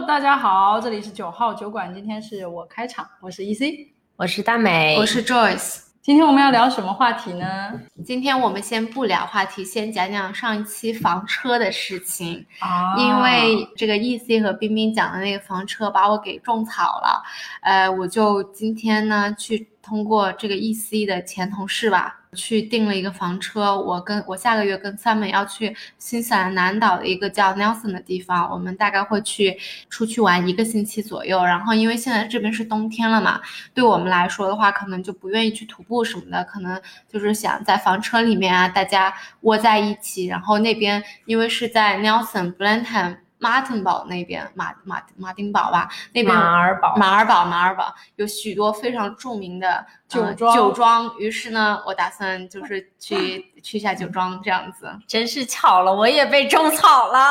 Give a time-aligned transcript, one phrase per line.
[0.00, 5.82] Hello，大家好，这里是九号酒馆，今天是我开场，我是 EC，我是大美，我是 Joyce。
[6.00, 7.78] 今天我们要聊什么话题呢？
[8.02, 12.46] 今天我们先不聊话题，先讲讲上一期房车的事情。
[12.60, 12.96] 啊。
[12.96, 17.22] 因为这个 EC 和冰冰讲的那个房车把我给种草了，
[17.60, 23.76] 呃，我就今天呢去通过这个 EC 的前同事吧，去订了一个房车。
[23.76, 29.58] 我跟我下个月跟 Simon 要去新西兰南岛的一个叫 Nelson 的地方，我们大概会去
[29.88, 31.44] 出去玩一个星期左右。
[31.44, 33.40] 然后因为现在这边是冬天了嘛，
[33.72, 40.26] 对我们来说的话，可能就不愿意去徒步什么的，可能就是想在房车里面啊，大家窝在一起。
[40.26, 51.18] 然后那边因为是在 Nelson、Blenheim、马丁堡那边，马马马丁堡吧，那边马尔堡马尔堡，马尔堡有许多非常著名的呃酒庄酒庄。
[51.18, 54.88] 于是呢，我打算就是去 去一下酒庄这样子。
[55.06, 57.30] 真是巧了，我也被种草了。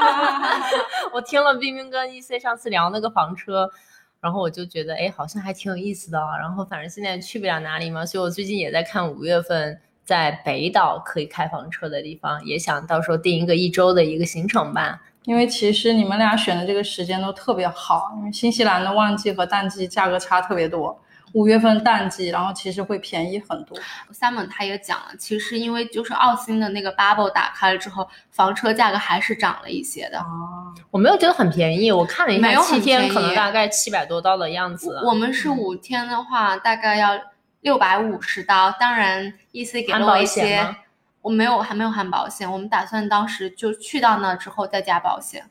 [1.12, 3.70] 我听了冰冰跟 EC 上次聊那个房车，
[4.18, 6.38] 然后我就觉得，哎，好像还挺有意思的啊。
[6.38, 15.00] 然后反正现在去不了哪里嘛，所以我最近也在看五月份在北岛可以开房车的地方，也想到时候定一个一周的一个行程吧。
[15.24, 20.98] 因为其实你们俩选的这个时间都特别好，因为新西兰的旺季和淡季价格差特别多。
[21.34, 23.74] 五月份淡季，然后其实会便宜很多。
[24.12, 30.18] Simon 他也讲了，其实因为就是澳新的那个 bubble 打开了之后，房车价格还是涨了一些的。
[30.18, 35.00] 哦，我没有觉得很便宜，我看了一下，没有很七天便宜可能大概七百多刀的样子。
[35.06, 37.18] 我们是五天的话，大概要
[37.62, 38.70] 六百五十刀。
[38.78, 40.76] 当然，EC 给了我一些吗，
[41.22, 45.44] 我没有还没有含保险，我们打算当时就去到那之后再加保险，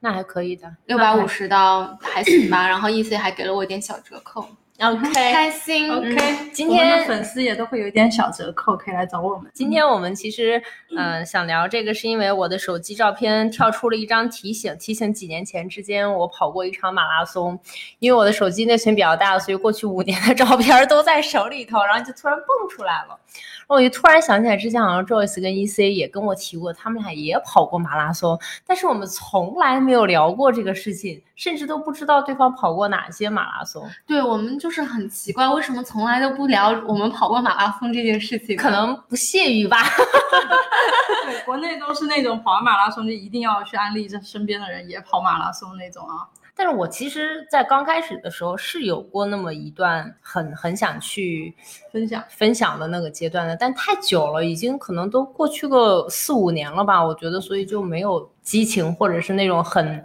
[0.00, 2.66] 那还可以的，六百五十刀还行吧。
[2.66, 4.48] 然后 EC 还给了我一点小折扣
[4.80, 5.12] ，OK。
[5.12, 5.92] 开心。
[5.92, 9.50] OK，嗯今我们的天粉丝也都会有一点小折扣，可以来找我们。
[9.54, 10.60] 今天我们其实，
[10.96, 17.58] 嗯、想聊这个，是因为我的手机照片跳出了一张提醒，提醒几年前之间我跑过一场马拉松。
[17.98, 23.18] 因为我的手机内存比较大，所以过去五年的照片都在手里头，然后就突然蹦出来了。
[23.68, 33.86] 我就突然想起来，之前好像 Joyce 跟 EC 也跟我提过，他们俩也跑过马拉松，但是我们从来没有聊过这个事情，甚至都不知道对方跑过哪些马拉松。
[34.06, 38.56] 对我们就是很奇怪，为什么从来都不聊我们跑过马拉松这件事情？
[38.56, 39.76] 可能不屑于吧。
[41.26, 46.24] 对，国内都是那种跑完马拉松就一定要去安利这身边的人也跑马拉松那种啊。
[46.60, 51.54] 但是我其实，在刚开始的时候是有过那么一段很很想去
[51.92, 60.02] 分享分享的那个阶段的，但太久了，已经可能都过去个四五年了吧，我觉得，所以就没有激情或者是那种很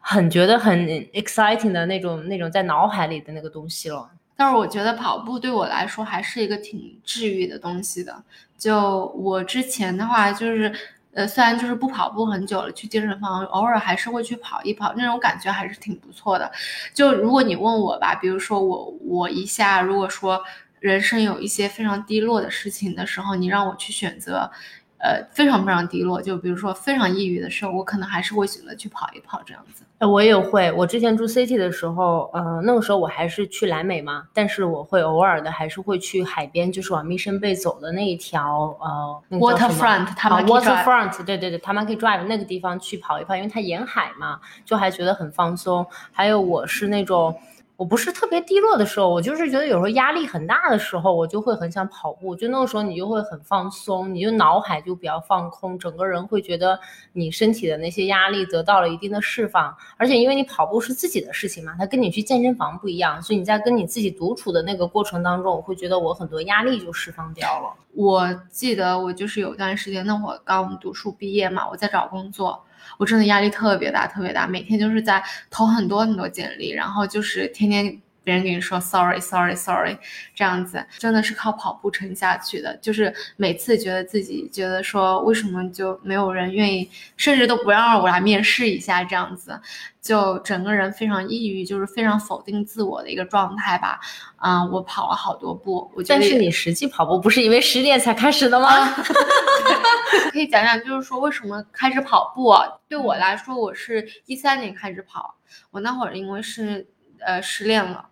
[0.00, 4.08] 很觉得很 exciting 的那种那种在脑海里的那个东西了。
[4.34, 8.22] 但是我觉得跑步对我来说还是一个挺治愈的东西的。
[8.56, 10.74] 就我之前的话，就是
[11.16, 16.52] 呃，虽然就是不跑步很久了，去健身房偶尔还是会去跑一跑，那种感觉还是挺不错的。
[16.94, 20.42] 就如果你问我吧，比如说我我一下，如果说
[20.78, 24.50] 人生有一些非常低落的事情的时候，你让我去选择。
[24.98, 29.84] 呃，非常非常低落，就比如说非常抑郁的时候，我可能还是会选择去跑一跑这样子。
[29.98, 45.86] 呃我也会，我之前住 city 的时候，呃，那个时候我还是去蓝美嘛，但是我会偶尔的还是会去海边，就是往密深贝走的那一条，呃，Waterfront，他们 waterfront，对对对，他们可以 drive 那个地方去跑一跑，因为它沿海嘛，就还觉得很放松。
[46.12, 47.34] 还有我是那种。
[47.76, 52.34] 我不是特别低落的时候，我就是觉得有时候压力很大的时候，我就会很想跑步。
[52.34, 56.80] 就那个时候你就会很放松，你就脑海就比较放空，整个人会觉得
[57.12, 59.76] 你身体的那些压力得到了一定的释放。
[59.98, 67.74] 而且因为你跑步是自己的事情嘛，它跟你去健身房不一样，所以你在跟你自己独处的那个过程当中，我会觉得我很多压力就释放掉了。
[67.92, 72.62] 我记得我就是有段时间，那会刚读书毕业嘛，我在找工作，
[72.98, 79.96] 我真的压力特别大，特别大，每天就是在投很多很多简历，然后就是天天别人跟你说 sorry sorry sorry
[80.34, 82.76] 这样子，真的是靠跑步撑下去的。
[82.78, 89.60] 就是每次觉得自己觉得说为什么就没有人愿意，甚至都不让我来面试一下这样子，
[90.02, 94.00] 就整个人非常抑郁，就是非常否定自我的一个状态吧。
[94.38, 98.68] 啊、我跑了好多步，我觉得但是你实际跑步不是因为失恋才开始的吗？
[100.32, 102.66] 可以讲讲，就是说为什么开始跑步啊？
[102.88, 105.36] 对我来说，我是一三年开始跑，
[105.70, 106.86] 我那会儿因为是
[107.20, 108.08] 呃失恋了，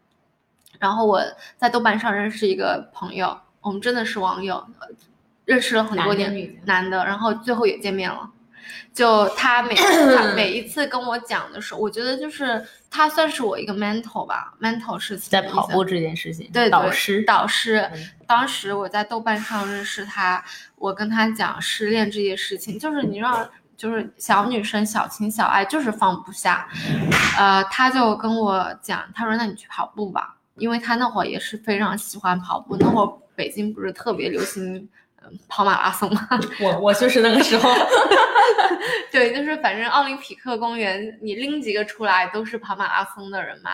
[0.78, 1.20] 然后我
[1.56, 4.88] 在豆瓣上认识一个朋友，我们真的是网友，呃
[5.44, 8.30] 认识了很多年男的女男的，然后最后也见面了。
[8.94, 9.74] 就他每
[10.16, 18.08] 他每一次跟我讲的时候，我觉得就是他算是我一个 mentor 吧，mentor 是在跑步这件事情，对对导师导师嗯。
[18.26, 20.42] 当时我在豆瓣上认识他，
[20.76, 26.66] 我跟他讲失恋这件事情，就是你让就是小女生小情小爱，就是放不下。
[27.36, 34.88] 呃，他就跟我讲，他说：“那你去跑步吧。”因为他那会儿也是非常喜欢跑步，那会儿北京不是特别流行。
[35.48, 36.28] 跑马拉松吗？
[36.60, 37.70] 我我就是那个时候，
[39.10, 43.70] 对，就是反正奥林匹克公园，你拎几个出来都是跑马拉松的人嘛。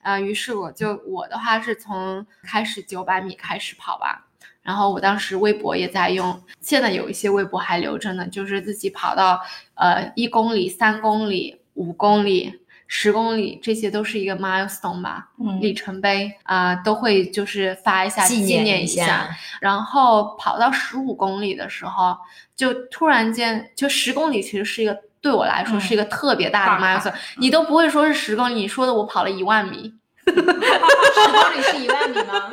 [0.00, 4.26] 呃，于是我就我的话是从开始九百米开始跑吧，
[4.62, 9.38] 然后我当时微博也在用，现在有一些微博还留着呢，就是自己跑到
[9.74, 12.63] 呃一公里、三公里、五公里。
[12.86, 15.28] 十公里，这些都是一个 milestone 吧，
[15.60, 19.28] 里程碑啊，都会就是发一下纪念一下。
[19.60, 22.16] 然后跑到十五公里的时候，
[22.54, 29.94] 就突然间，就十公里其实是一个对我来说是一个特别大的 milestone，你都不会说是十公里，你说的我跑了一万米。
[30.26, 32.50] 十公里是一万米吗？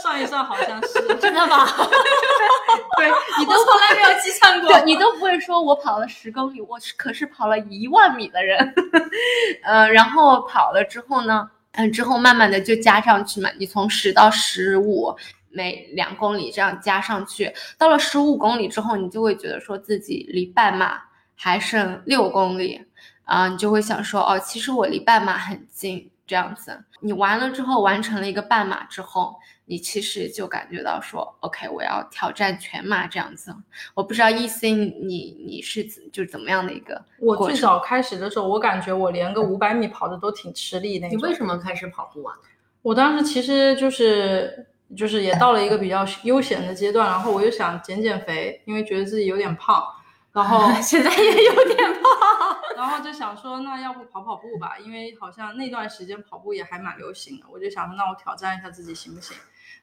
[0.00, 1.66] 算一算好像是真的吗？
[2.96, 8.74] 对，你都 从来没有计算过，你都不会说我跑了十公里，我可是跑了一万米的人。
[9.64, 15.16] 呃，然后跑了之后呢，嗯，之后慢慢的就加上去嘛，你从十到十五，
[15.50, 21.00] 每两公里这样加上去，到了十五公里之后，你就会觉得说自己离半马
[21.36, 22.84] 还剩六公里，
[23.24, 26.10] 啊，你就会想说，哦，其实我离半马很近。
[26.26, 29.36] 这样子，你完了之后完成了一个半马之后，
[29.66, 33.54] 你其实就感觉到说，OK，我要挑战全马这样子。
[33.94, 37.04] 我不知道 E C 你你是就怎么样的一个？
[37.18, 41.18] 我最早开始的时候，我感觉我连个五百米跑的都挺吃力那种。
[41.18, 42.34] 你为什么开始跑步啊？
[42.82, 44.66] 我当时其实就是
[44.96, 49.82] 就是也到了一个比较悠闲的阶段，然后我又想减减肥，因为觉得自己有点胖。
[50.32, 52.02] 然后 现在也有点胖，
[52.76, 54.76] 然后就想说，那要不跑跑步吧？
[54.78, 59.36] 因为好像那段时间跑步也还蛮流行的，我就想说，那我挑战一下自己行不行？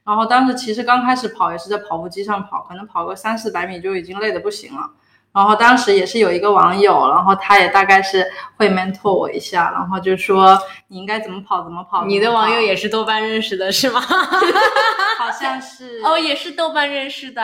[0.03, 4.89] 然后当时其实刚开始跑也是在跑步机上跑，可能跑个三四百米就已经累得不行了。
[5.33, 12.03] 然后当时也是有一个网友，然后他也大概是会 mentor 我一下，然后就说你应该怎么跑怎么跑。
[12.03, 14.01] 你的网友也是豆瓣认识的是吗？
[15.19, 17.41] 好像是哦，也是豆瓣认识的。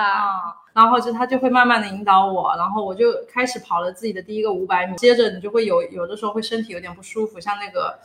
[0.78, 4.96] 然后就他就会慢慢的引导我，然后我就开始跑了自己的第一个五百米。
[4.98, 7.98] 接着你就会有有的时候会身体有点不舒服，像那个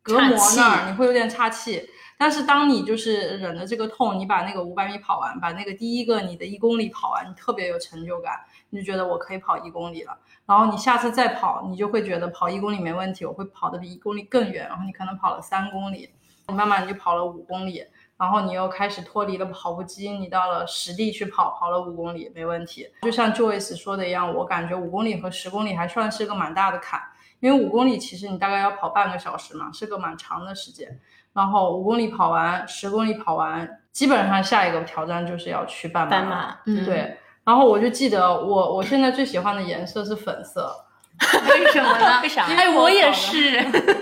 [0.00, 1.86] 隔膜那儿你会有点岔气。
[2.16, 8.32] 但是当你就是忍着这个痛，你把那个五百米跑完，把那个第一个你的一公里跑完，你特别有成就感。
[8.70, 10.16] 你就觉得我可以跑一公里了，
[10.46, 14.66] 然后你下次再跑，你就会觉得跑一公里没问题，我会跑得比一公里更远。
[14.66, 16.08] 然后你可能跑了三公里，
[16.48, 17.84] 你慢慢你就跑了五公里，
[18.18, 22.88] 然后你又开始脱离了跑步机，你到了实地去跑，跑了五公里没问题。
[23.02, 27.00] 就像 Joyce 说的一样，我感觉五公里和十公里还算是个蛮大的坎，
[27.40, 30.98] 因为五公里其实你大概要跑半个小时嘛，是个蛮长的时间。
[31.32, 36.10] 然后五公里跑完，十公里跑完，基本上下一个挑战就是要去半马。
[36.10, 37.18] 半马，对。
[37.44, 40.74] 然后我就记得我我现在最喜欢的颜色是粉色，
[41.48, 42.20] 为什么呢？
[42.22, 42.44] 为啥？
[42.46, 43.52] 哎，我也是，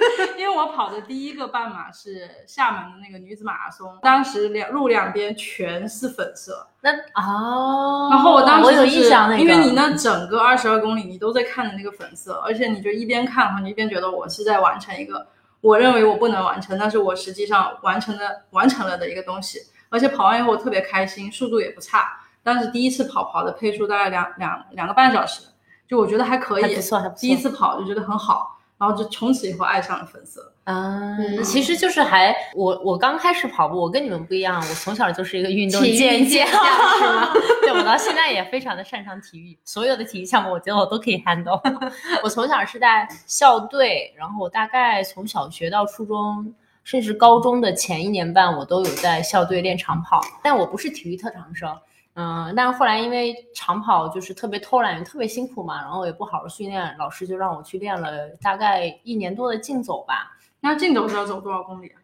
[0.34, 6.67] 因为我跑的第一个半马是厦门的那个女子马拉松，当时两路两边全是粉色。
[6.81, 15.27] 那哦，然后我当时我有印象，那个，因为你那整个二十二公里你都在看着那个粉色，而且你就一边看哈，你一边觉得我是在完成一个
[15.61, 19.59] 我认为我不能完成，但是我实际上完成的完成了的一个东西，
[19.89, 22.21] 而且跑完以后我特别开心，速度也不差。
[22.43, 25.43] 当时第一次跑跑的配速大概两两两个半小时，
[25.89, 26.79] 就我觉得还可以，
[27.17, 30.53] 第一次跑就觉得很好，然后就从此以后爱上了粉色。
[30.65, 37.33] 嗯，其实就是还我我刚开始跑步，我跟你们不一样，我从小就是一个运动健将，是吗？
[37.61, 41.61] 对，我到现在也非常的擅长体育，所有的体育项目我觉得我都可以 handle。
[42.23, 51.75] 我从小是在校队，然后我大概从小学到初中，甚至高中的前一年半，我都有在校队练长跑，但我不是体育特长生。
[52.15, 60.37] 嗯，但是后来因为长跑就是特别偷懒，特别辛苦嘛，然后也不好好训练，老师就让我去练了大概一年多的竞走吧。
[60.61, 62.01] 那竞走是要走多少公里啊？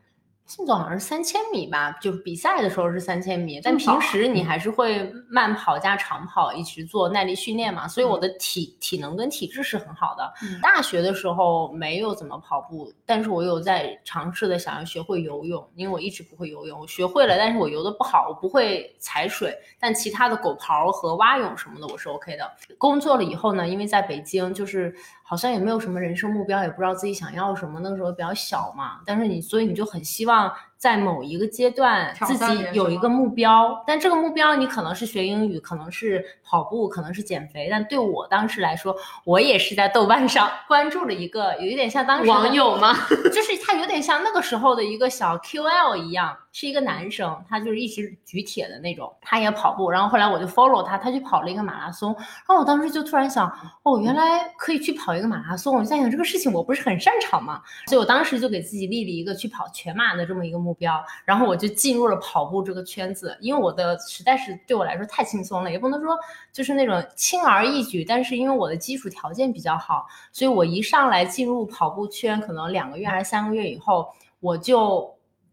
[0.50, 10.33] 竞走好像是三千米吧，就是比赛的时候是三千米，但平时你还是会慢跑加长跑，一直做耐力训练嘛，所以我的体体能跟体质是很好的。
[10.61, 22.50] 大学的时候没有怎么跑步，但是我有在尝试的想要学会游泳，因为我一直不会游泳，我学会了，但是我游的不好，我不会踩水，但其他的狗刨和蛙泳什么的我是 OK 的。
[22.76, 24.92] 工作了以后呢，因为在北京就是。
[25.30, 27.78] 好像也没有什么人生目标，也不知道自己想要什么。
[27.78, 38.96] 那个时候比较小嘛，但是你，所以你就很希望在某一个阶段自己有一个目标，但这个目标你可能是学英语，可能是跑步，可能是减肥，但对我当时来说，
[39.26, 42.96] 我也是在豆瓣上 关注了一个有一点像当时的网友吗？
[43.30, 53.46] 就是他有点像那个时候的一个小 QL 一样，是一个男生，他就是一直举铁的那种，他也跑步，然后后来我就 follow 他，他去跑了一个马拉松，然后我当时就突然想，
[53.82, 66.16] 哦，原来可以去跑一个马拉松，我就在想这个事情我不是很擅长嘛，所以我当时就给自己立了一个去跑全马的这么一个目目标，然后我就进入了跑步这个圈子，因为我的实在是对我来说太轻松了，也不能说
[66.52, 74.08] 就是那种轻而易举，但是因为我的基础条件比较好，所以我一上来进入跑步圈，可能两个月还是三个月以后，
[74.38, 75.12] 我就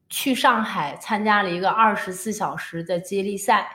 [0.09, 3.67] 去上海参加了一个二十四小时的接力赛。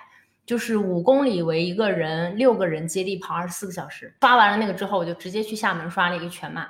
[0.44, 4.12] 就是五公里为一个人，六个人接力跑二十四个小时。
[4.20, 6.66] 刷完了那个之后，我就直接去厦门刷了一个全马。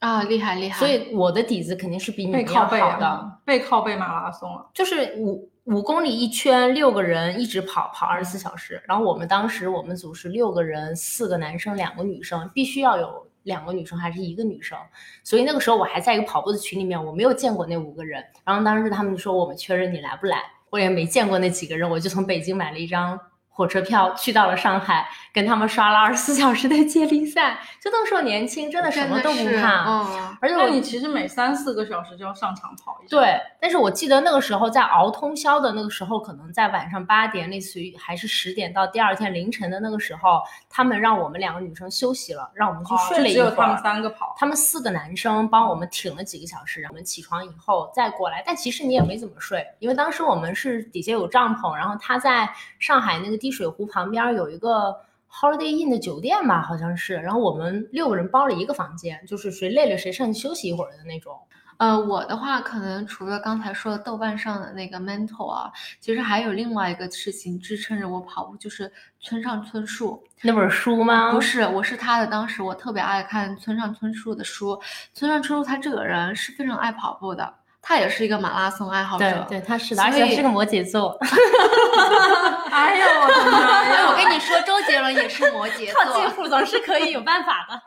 [0.00, 0.78] 啊，厉害厉害！
[0.78, 3.06] 所以我的底子肯定是比你靠背好的。
[3.06, 4.70] 啊，背靠背马拉松了。
[4.72, 8.80] 就是五五公里一圈，六个人一直跑，跑二十四小时。
[8.86, 14.78] 然后我们当时我们组是六个人，四个男生，两个女生，必须要有两个女生还是一个女生。
[15.24, 18.24] 所以那个时候我还在一个跑步的群里面，我没有见过那五个人。
[18.44, 20.38] 然后当时他们就说我们确认，你来不来？
[20.70, 23.18] 我也没见过那几个人，我就从北京买了一张
[23.58, 27.58] 火车票去到了上海，跟他们刷了二十四 小时的接力赛。
[27.82, 29.84] 就那个时候年轻，真的什么都不怕。
[29.84, 33.16] 嗯，而且我你其实每三四个小时就要上场跑一下。
[33.16, 43.44] 对，但是我记得那个时候在熬通宵的那个时候，可能在晚上八点，类似于还是十点到第二天凌晨的那个时候，他们让我们两个女生休息了，让我们去哦，睡了一会儿。
[43.46, 44.36] 只有他们三个跑。
[44.38, 48.40] 他们四个男生帮我们挺了几个小时，让我们起床以后再过来。
[48.46, 52.48] 但其实你也没怎么睡，因为当时我们是底下有帐篷，然后他在
[52.78, 54.94] 上海那个滴水湖旁边有一个
[55.32, 57.14] Holiday Inn 的酒店吧，好像是。
[57.14, 61.34] 然后我们六个人包了一个房间，就是谁累了谁上去休息一会儿的那种。
[61.78, 70.22] 呃，我的话可能除了刚才说的豆瓣上的那个 mentor 啊，其实还有另外一个事情支撑着我跑步，就是村上春树。
[70.42, 71.32] 那本书吗？
[71.32, 72.26] 不是，我是他的。
[72.26, 74.78] 当时我特别爱看村上春树的书。
[75.14, 77.54] 村上春树他这个人是非常爱跑步的，
[77.88, 79.46] 他也是一个马拉松爱好者。
[79.48, 81.18] 对对，他是的，而且是个摩羯座。
[82.70, 84.10] 哎呀我的妈 哎，呀！
[84.10, 86.30] 我跟你说，周杰伦也是摩羯靠近座。
[86.32, 87.80] 副总是可以有办法的。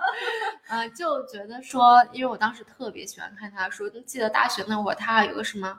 [0.76, 5.72] 呃，就觉得说，因为我当时特别喜欢看他的书，记得大学那会儿他还有个什么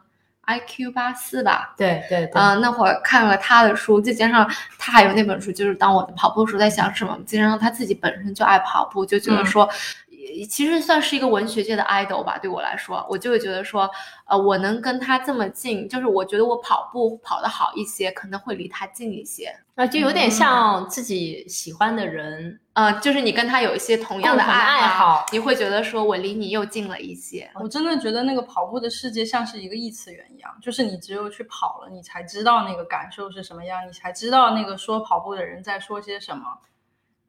[0.46, 4.48] IQ 八四吧，对对对，嗯、那会儿看了他的书，再加上
[4.78, 9.68] 他还有那本书，就是当我的跑步的时候在想什么，再加上他自己本身就爱跑步，就觉得嗯说，
[10.06, 10.11] 也
[10.48, 12.38] 其实算是一个文学界的 idol 吧。
[12.38, 13.88] 对我来说，我就会觉得说，
[14.26, 19.54] 呃，我能跟他这么近，就是我觉得我跑步跑得好一些，可能会离他近一些。
[19.74, 22.60] 啊，就有点像自己喜欢的人。
[22.74, 27.50] 呃，就是你跟他有一些同样的爱爱好你会觉得说我离你又近了一些。
[27.54, 36.44] 我真的觉得那个跑步的世界像是一个异次元一样，就是你只有去跑了，你才知道那个感受是什么样，你才知道那个说跑步的人在说些什么。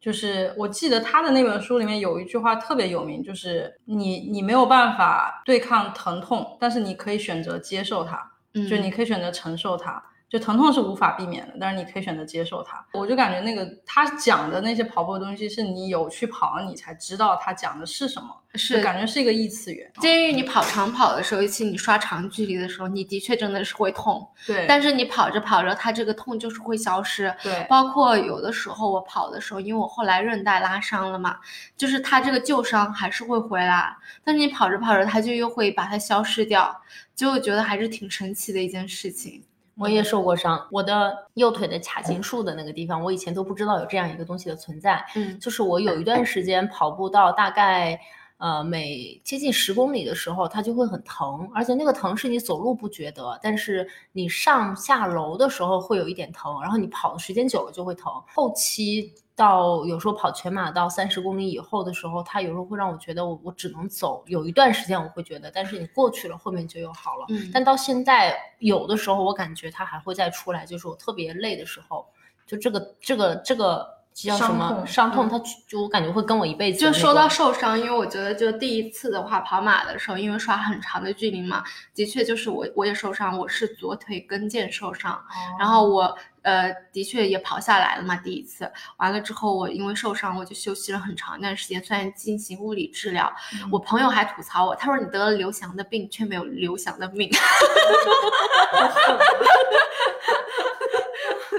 [0.03, 10.03] 就是我记得他的那本书里面有一句话特别有名，就是你你没有办法对抗疼痛，但是你可以选择接受它，嗯，就你可以选择承受它。
[10.33, 12.83] 就疼痛是无法避免的，但是你可以选择接受它。
[12.93, 19.91] 我就感觉那个他讲的那些跑步的东西，是你有去跑了，你才知道他讲的是什么，是感觉是一个异次元。
[19.99, 27.31] 鉴于你跑长跑的时候，尤其你刷长距离的时候，你的确真的是会痛，对，但是你跑着跑着，它这个痛就是会消失。
[27.43, 31.37] 对，包括有的时候我跑的时候，因为我后来韧带拉伤了嘛，
[31.77, 36.75] 就是它这个旧伤还是会回来，但是你跑着跑着，它就又会把它消失掉，
[37.15, 39.43] 就我觉得还是挺神奇的一件事情。
[39.75, 45.03] 我也受过伤，我的右腿的髂胫束的那个地方，我以前都不知道有这样一个东西的存在。
[45.15, 47.99] 嗯就是我有一段时间跑步到大概
[48.37, 58.11] 呃每接近十公里的时候，它就会很疼，而且那个疼是你走路不觉得，但是你上下楼的时候会有一点疼，然后你跑的时间久了就会疼。
[58.35, 67.25] 后期到有时候跑全马到三十公里以后的时候，它有时候会让我觉得我我只能走，有一段时间我会觉得，但是你过去了，后面就又好了。
[67.29, 72.05] 嗯，但到现在，有的时候我感觉它还会再出来，就是我特别累的时候，
[72.45, 76.79] 就这个这个这个叫什么伤痛伤痛，嗯它就我感觉会跟我一辈子。
[76.79, 81.63] 就说到受伤，因为我觉得就第一次的话，跑马的时候，因为刷很长的距离嘛，
[81.95, 85.19] 的确就是我我也受伤，我是左腿跟腱受伤，哦
[85.59, 97.29] 然后我呃的确也跑下来了嘛，第一次完了之后，我因为受伤，我就休息了很长一段时间，虽然进行物理治疗，嗯我朋友还吐槽我，他说你得了刘翔的病，却没有刘翔的命。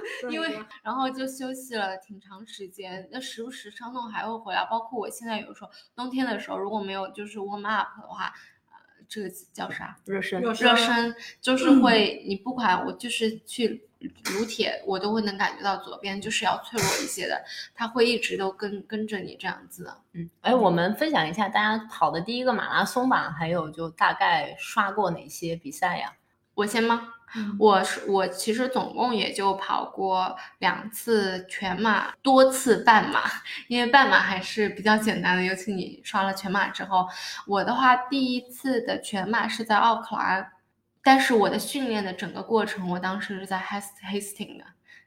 [0.30, 8.32] 因为然后就休息了挺长时间，那时不时伤痛还会回来，包括我现在有时候冬天的时候，如果没有就是 warm up 的话，
[8.70, 9.96] 呃，这个叫啥？
[10.04, 13.86] 热身，热热身就是会，你不管我就是去
[14.24, 17.42] 撸铁，我都会能感觉到左边就是要脆弱一些的，
[17.74, 19.92] 它会一直都跟跟着你这样子。
[20.12, 26.12] 嗯，哎，我们分享一下大家跑的第一个马拉松吧，还有就大概刷过哪些比赛呀？
[26.54, 27.14] 我先吗？
[27.58, 33.22] 我是我其实总共也就跑过两次全马，多次半马，
[33.68, 37.06] 因为半马还是比较简单的，尤其你刷了全马之后，
[37.46, 40.52] 我的话第一次的全马是在奥克兰，
[41.02, 44.64] 但是我的训练的整个过程，我当时是在 Hastings 的，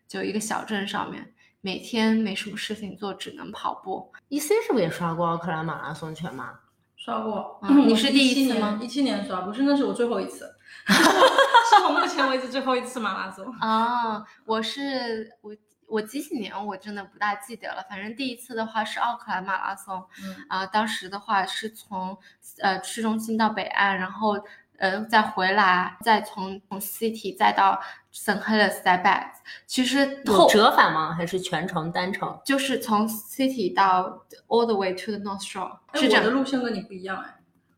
[0.07, 4.11] 就一个小镇上面，每天没什么事情做，只能跑步。
[4.29, 6.51] E C 是不是也刷过奥克兰马拉松全马？
[6.95, 8.79] 刷过，嗯你是第一次吗？
[8.81, 10.53] 一七年刷，不是，那是我最后一次，
[10.87, 13.45] 是我目前为止最后一次马拉松。
[13.59, 15.55] 啊，我是我
[15.87, 22.17] 我几几年我真的不大记得了，反正第一次的话是奥克兰马拉松，嗯啊、当时的话是从
[22.61, 24.37] 呃市中心到北岸，然后
[24.77, 27.81] 呃再回来，再从从 City 再到
[28.13, 29.31] St Helens 再 back，
[29.65, 31.13] 其实有折返吗？
[31.13, 32.37] 还是全程单程？
[32.43, 36.25] 就是从 City 到 all the way to the North Shore，哎，我的是这样。
[36.29, 37.33] 路线跟你不一样哎，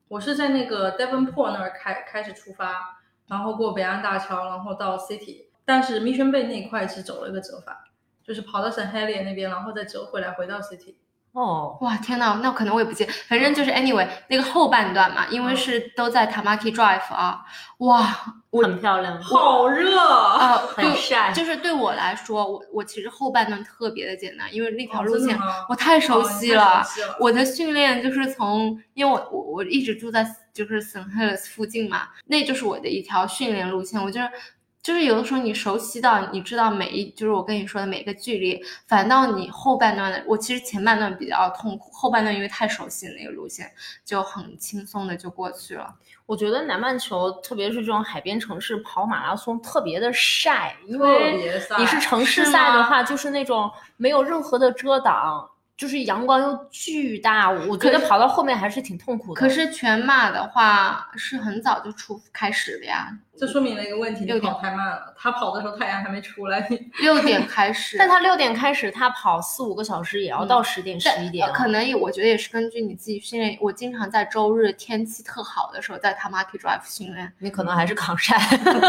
[0.10, 2.98] 我是在那个 Devonport 那儿开开始出发，
[3.28, 7.78] 然后过北岸大桥，然后到 City，但是 Mission Bay 那一块是走了一个折返，
[8.24, 10.96] 就是跑到 St Helier 那边，然后再折回来回到 City。
[11.32, 17.46] 哦，哇，天呐，那可能我也不记得，反正就是 anyway 那个后半段嘛，因为嗯是都在 Tamaki Drive 啊，
[17.78, 18.04] 哇，
[18.50, 21.32] 我很漂亮，好热，啊，对，很晒。
[21.32, 25.38] 就是对我来说，我我其实后半段特别的简单，因为那条哦路线
[25.70, 26.84] 我太熟悉了。
[26.84, 34.02] 熟悉了我的训练就是从，因为我我我一直住在就是 St Helens 附近嘛，那就是我的一条训练路线。
[34.04, 34.30] 我就是
[34.90, 43.72] 就是有的时候你熟悉到你知道每一，就是我跟你说的每个距离，反倒你后半段的，我其实前半段比较痛苦，后半段因为太熟悉那个路线，
[44.04, 45.94] 就很轻松的就过去了。
[46.26, 51.38] 我觉得南半球，特别是这种海边城市跑马拉松特别的晒，因为
[51.78, 55.48] 你是城市赛的话，就是那种没有任何的遮挡，
[55.80, 59.40] 就是阳光又巨大，我觉得跑到后面还是挺痛苦的。
[59.40, 63.08] 可是全马的话是很早就出开始的呀，
[63.38, 65.14] 这说明了一个问题，你六点跑太慢了。
[65.18, 66.68] 他跑的时候太阳还没出来，
[67.00, 67.96] 六点开始。
[67.98, 71.50] 但他六点开始，他跑四五个小时也要到十点十一点啊。
[71.54, 73.58] 呃可能也我觉得也是根据你自己训练。
[73.62, 78.38] 我经常在周日天气特好的时候在 Tamaki Drive 训练，你可能还是抗晒。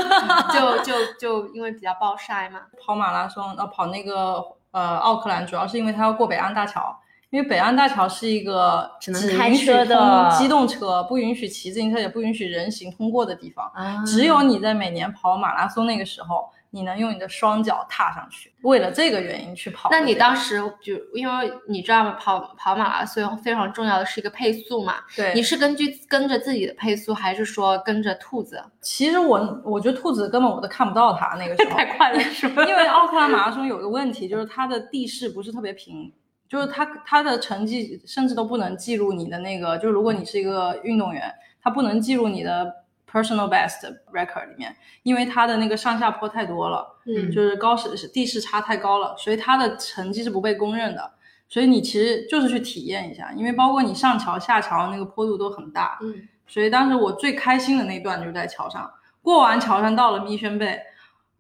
[0.53, 2.63] 就就就因为比较暴晒嘛。
[2.85, 6.97] 跑马拉松，呃，跑那个呃奥克兰，主要是因为它要过北岸大桥，
[7.31, 13.71] 因为北岸大桥是一个只能开允许车的通机动车，不允许骑自行车，也不允许人行通过的地方。
[13.75, 18.53] 啊只有你在每年跑马拉松那个时候，你能用你的双脚踏上去。
[18.63, 19.89] 为了这个原因去跑。
[19.91, 22.13] 那你当时就因为你知道吗？
[22.13, 24.97] 跑跑马拉松非常重要的是一个配速嘛。
[25.17, 28.63] 对你是根据跟着自己的配速，还是说跟着兔子？
[28.81, 32.65] 其实我我觉得兔子根本我都看不到它那个时候， 太快了是吧？
[32.69, 36.13] 因为奥克兰马拉松有个问题，就是它的地势不是特别平，
[36.49, 42.73] 就是它它的成绩甚至都不能记录你的那个，就是如果你是一个运动员，它不能记录你的
[43.11, 43.81] personal best
[44.13, 51.13] record 里面，因为它的那个上下坡太多了，嗯就是高是地势差太高了，所以它的成绩是不被公认的。
[51.49, 58.89] 所以你其实就是去体验一下，因为包括你上桥下桥那个坡度都很大，嗯，所以当时我最开心的那段就是在桥上，
[59.21, 60.81] 过完桥上到了密宣贝，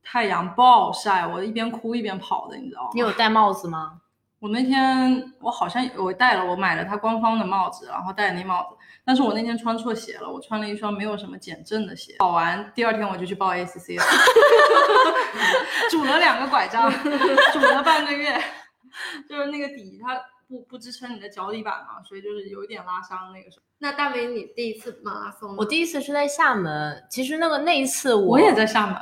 [0.02, 2.90] 太阳暴晒，我一边哭一边跑的，你知道吗？
[2.94, 4.00] 你有戴帽子吗？
[4.40, 8.76] 我那天我好像我戴了，我买了它官方的帽子，然后戴了那帽子，
[9.11, 12.14] 但是我那天穿错鞋了，我穿了一双没有什么减震的鞋。
[12.20, 14.05] 跑完第二天我就去报 ACC 了，
[15.90, 16.88] 拄了两个拐杖，
[17.53, 18.40] 拄了半个月，
[19.29, 23.64] 就是那个底它不不支撑你的脚底板嘛，所以就是有一点拉伤那个时候。
[23.79, 25.57] 那大美，你第一次马拉松呢？
[25.59, 28.96] 我第一次是在厦门，其实那个那一次我我也在厦门，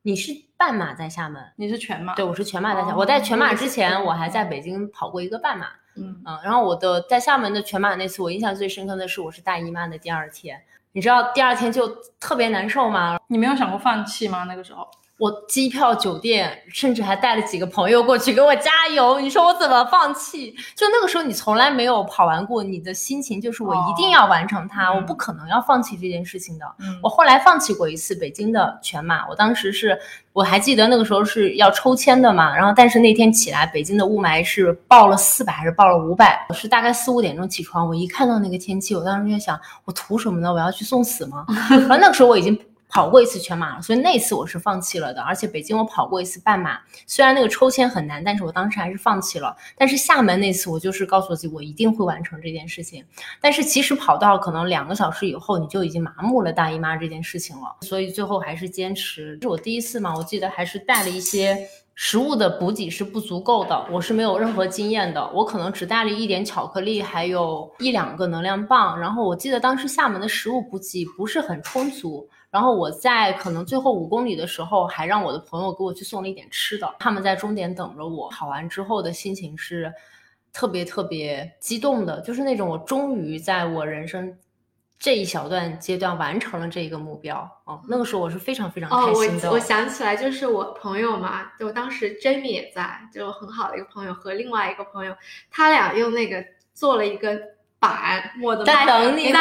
[0.00, 2.14] 你是半马在厦门，你是全马？
[2.14, 2.94] 对，我是全马在厦门。
[2.94, 5.66] 哦我在全马之前，我还在北京跑过一个半马。
[5.96, 10.60] 嗯，嗯，然后我的在厦门的全马那次，我印象最深刻的是我是大姨妈的第二天，
[10.92, 11.88] 你知道第二天就
[12.18, 13.18] 特别难受吗？
[13.28, 14.44] 你没有想过放弃吗？
[14.44, 14.88] 那个时候？
[15.16, 19.20] 我机票、酒店，甚至还带了几个朋友过去给我加油。
[19.20, 20.50] 你说我怎么放弃？
[20.74, 26.66] 就那个时候，你从来没有跑完过，你的心情就是我一定要完成它，哦我不可能要放弃这件事情的。
[26.80, 29.96] 嗯我后来放弃过一次北京的全马，我当时是
[30.32, 36.44] 我还记得那个时候是要抽签的嘛，然后但是那天起来，北京的雾霾是报了四百还是报了五百？
[36.48, 40.52] 我是大概四五点钟起床，我一看到那个天气，我当时就想，我图什么呢？
[40.52, 41.46] 我要去送死吗？
[41.70, 42.58] 然后那个时候我已经。
[42.94, 45.20] 跑过一次全马了，所以那次我是放弃了的。
[45.20, 46.78] 而且北京我跑过一次半马，
[47.08, 49.56] 虽然那个抽签很难，但是我当时还是放弃了。
[49.76, 53.04] 但是厦门那次我就是告诉自己我一定会完成这件事情。
[53.40, 57.78] 但是其实跑到可能两个小时以后，你就已经麻木了大姨妈这件事情了。
[57.80, 59.36] 所以最后还是坚持。
[59.42, 61.66] 是我第一次嘛，我记得还是带了一些。
[61.96, 68.98] 食物的补给是不足够的，我是没有任何经验的，我可能只带了一点巧克力，还有一两个能量棒。
[68.98, 76.88] 然后我记得当时厦门的食物补给不是很充足，然后我在可能最后五公里的时候，还让我的朋友给我去送了一点吃的。
[77.00, 79.92] 他们在终点等着我，跑完之后的心情是
[80.52, 84.38] 特别特别激动的，就是那种我终于在我人生。
[85.00, 89.48] 这一小段阶段完成了这一个目标哦，那个时候我是非常非常开心的。
[89.48, 95.16] 我我想起来，就是我朋友嘛，就当时 Jamie 也在，就很好的一个朋友和另外一个朋友，
[95.50, 97.36] 他俩用那个做了一个
[97.80, 99.40] 板，我的在等你在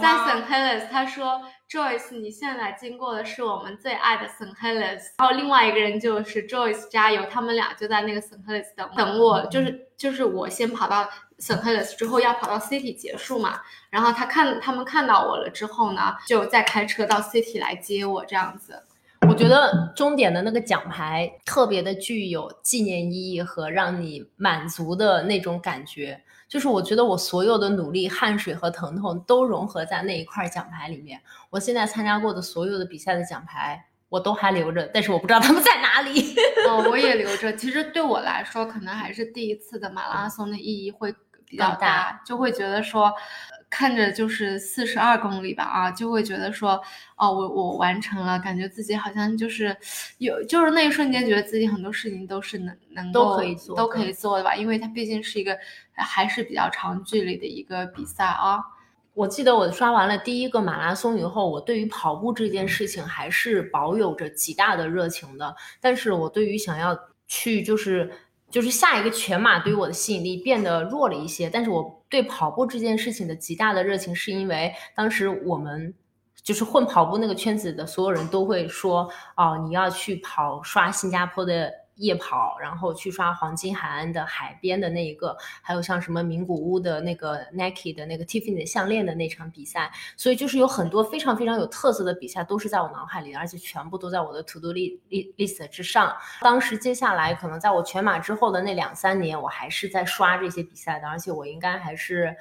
[0.00, 1.40] 在 St Helens，他说。
[1.70, 7.24] Joyce，你现在经过的是我们最爱的 St Helens，然后另外一个人就是 Joyce，加油！
[7.30, 18.82] 他们俩就在那个 St Helens 等等我，就是就是我先跑到 St Helens 之后要跑到 City 结束嘛，然后他看他们看到我了之后呢，就再开车到 City 来接我这样子。
[19.28, 26.20] 我觉得终点的那个奖牌特别的具有纪念意义和让你满足的那种感觉。
[26.48, 31.20] 就是我觉得我所有的努力、汗水和疼痛都融合在那一块奖牌里面。
[31.48, 36.34] 我现在参加过的所有的比赛的奖牌，我都还留着，但是我不知道他们在哪里。
[36.66, 37.54] 哦，我也留着。
[37.54, 41.14] 其实对我来说，可能还是第一次的马拉松的意义会
[41.46, 43.12] 比较大，就会觉得说。
[43.70, 46.72] 看着就是四十二公里吧，啊，就会觉得说，
[47.16, 49.74] 哦，我我完成了，感觉自己好像就是
[50.18, 55.56] 有，就是那一瞬间觉得自己很多事情都是能能够都可以做，都可以做的吧，因为它毕竟是一个
[55.92, 58.58] 还是比较长距离的一个比赛啊。
[59.14, 68.10] 我记得我刷完了第一个马拉松以后，我对于跑步这件事情还是保有着极大的热情的，但是我对于想要去就是。
[68.50, 75.94] 就是下一个全马对于我的吸引力变得弱了一些，但是我对跑步这件事情的极大的热情，是因为当时我们
[76.42, 81.72] 就是混跑步那个圈子的所有人都会说，哦，你要去跑刷新加坡的。
[82.00, 96.16] 夜跑，然后去刷黄金海岸的海边的那一个，还有像什么名古屋的那个 Nike 的那个 Tiffany 的项链的那场比赛，所以就是有很多非常非常有特色的比赛都是在我脑海里，而且全部都在我的 To Do List 之上。
[96.40, 102.36] 当时接下来可能在我全马之后的那两三年，我还是在刷这些比赛的，而且我应该还是。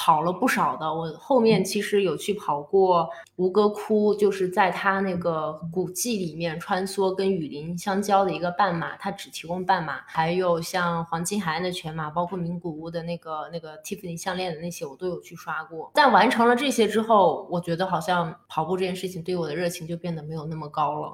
[0.00, 10.00] 跑了不少的，我后面其实有去跑过吴哥窟，就是在它那个古迹里面穿梭，跟雨林相交的一个半马，它只提供半马。
[10.06, 15.90] 还有像黄金海岸的全马，包括名古屋的那个那个 Tiffany 项链的那些，我都有去刷过。
[15.94, 21.12] 但完成了这些之后，我觉得好像跑步这件事情对我的热情就变得没有那么高了。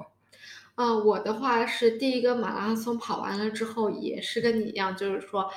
[0.77, 5.49] 嗯，我的话是第一个马拉松跑完了之后，也是跟你一样，就是说，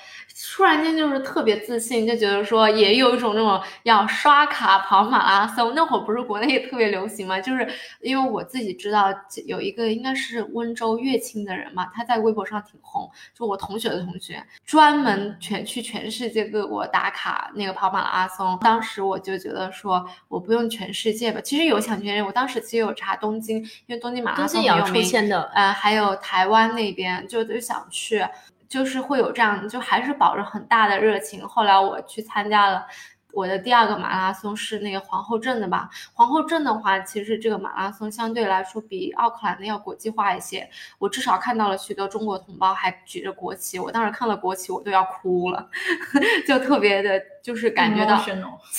[0.54, 5.74] 突然间就是特别自信，就觉得说也有一种那种要刷卡跑马拉松。
[5.74, 7.40] 那会儿不是国内也特别流行嘛？
[7.40, 7.68] 就是
[8.00, 9.12] 因为我自己知道
[9.46, 18.56] 有一个应该是温州乐清的人嘛，他在微博上挺红，就我同学的同学，专门全去全世界各国打卡那个跑马拉松。
[18.60, 22.22] 当时我就觉得说，我不用全世界吧，其实有想全世界。
[22.22, 25.07] 我当时其实有查东京，因为东京马拉松有名。
[25.28, 28.26] 的，呃，还有台湾那边就就想去，
[28.68, 31.46] 就是会有这样，就还是保着很大的热情。
[31.46, 32.86] 后来我去参加了。
[33.32, 35.88] 我的第二个马拉松是那个皇后镇的吧？
[36.14, 40.68] 皇后镇的话，其实这个马拉松相对来说比奥克兰的要国际化一些。
[40.98, 45.68] 我至少看到了许多中国同胞还举着国旗，我当时看了国旗我都要哭了，
[46.48, 48.16] 就特别的，就是感觉到。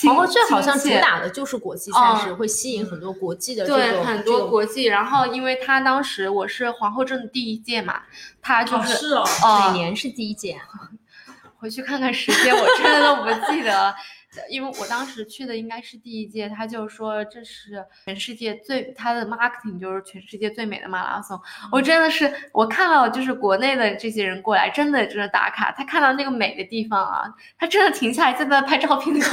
[0.04, 3.66] 皇后镇好像主打的就是国际赛事，会吸引很多国际的。
[3.66, 4.86] 对，很多国际。
[4.86, 8.02] 然后，因为他当时我是皇后镇的第一届嘛，
[8.42, 10.60] 他就是哦，每年是第一届。
[11.58, 13.94] 回去看看时间，我真的都不记得。
[14.50, 21.40] 因为我当时去的应该是第一届，他就说这是全世界最他的 marketing 就是全世界最美的马拉松。
[21.72, 25.72] 我真的是我看到就是国内的这些人过来，真的就是打卡。
[25.72, 27.24] 他看到那个美的地方啊，
[27.58, 29.16] 他真的停下来在那拍照片。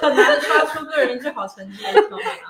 [0.00, 1.82] 很难刷出个人最好成绩。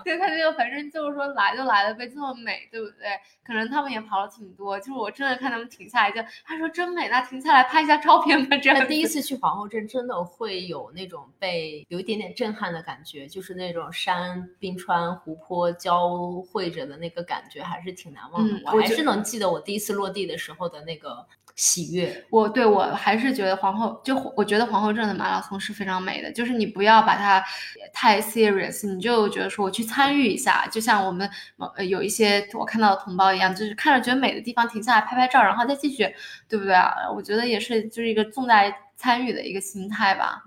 [0.04, 3.06] 对，他就反正就是说来就来了呗，这么美，对不对？
[3.44, 8.56] 可能他们也跑了挺多，就是我真的看他们停下来就，他说真美，那停下来拍一下照片吧。
[8.56, 8.86] 这样。
[8.86, 18.60] 第一次去皇后镇，真的会有那种被有一点点震撼的感觉，就是那种山、冰川、湖泊交汇着的那个感觉，还是挺难忘的。
[18.72, 21.26] 我还是能记得我第一次落地的时候的那个。
[21.56, 27.46] 喜悦，我对我还是觉得皇后就我觉得皇后镇的马拉松是非常美的，就是你不要把它它
[27.94, 31.28] 太 serious，你就觉得说我去参与一下，就像我们
[31.74, 36.14] 呃有一些我看到的同胞一样，就是看着觉得美的地方停下来拍拍照，然后再继续，
[36.46, 36.92] 对不对啊？
[37.14, 40.42] 我觉得也是就是一个重在参与的一个心态吧。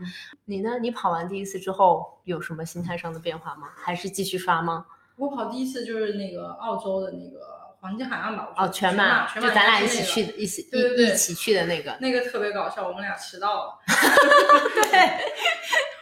[0.46, 0.78] 你呢？
[0.80, 3.70] 你跑完第一次之后有什么心态上的变化吗？
[3.76, 4.86] 还是继续刷吗？
[5.16, 7.59] 我跑第一次就是那个澳洲的那个。
[7.82, 13.80] 黄金海岸吧，哦，全马，就咱俩一起去，一起一一起去的那个，那个特别搞笑，我们俩迟到了。
[14.92, 15.10] 对，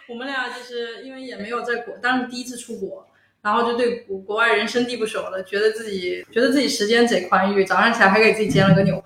[0.09, 3.05] 我们俩就是因为也没有在国，当时第一次出国，
[3.43, 8.99] 然后就对国国外人生地不熟的，觉得自己觉得自己时间贼宽裕，早上起来还给自己煎了个牛，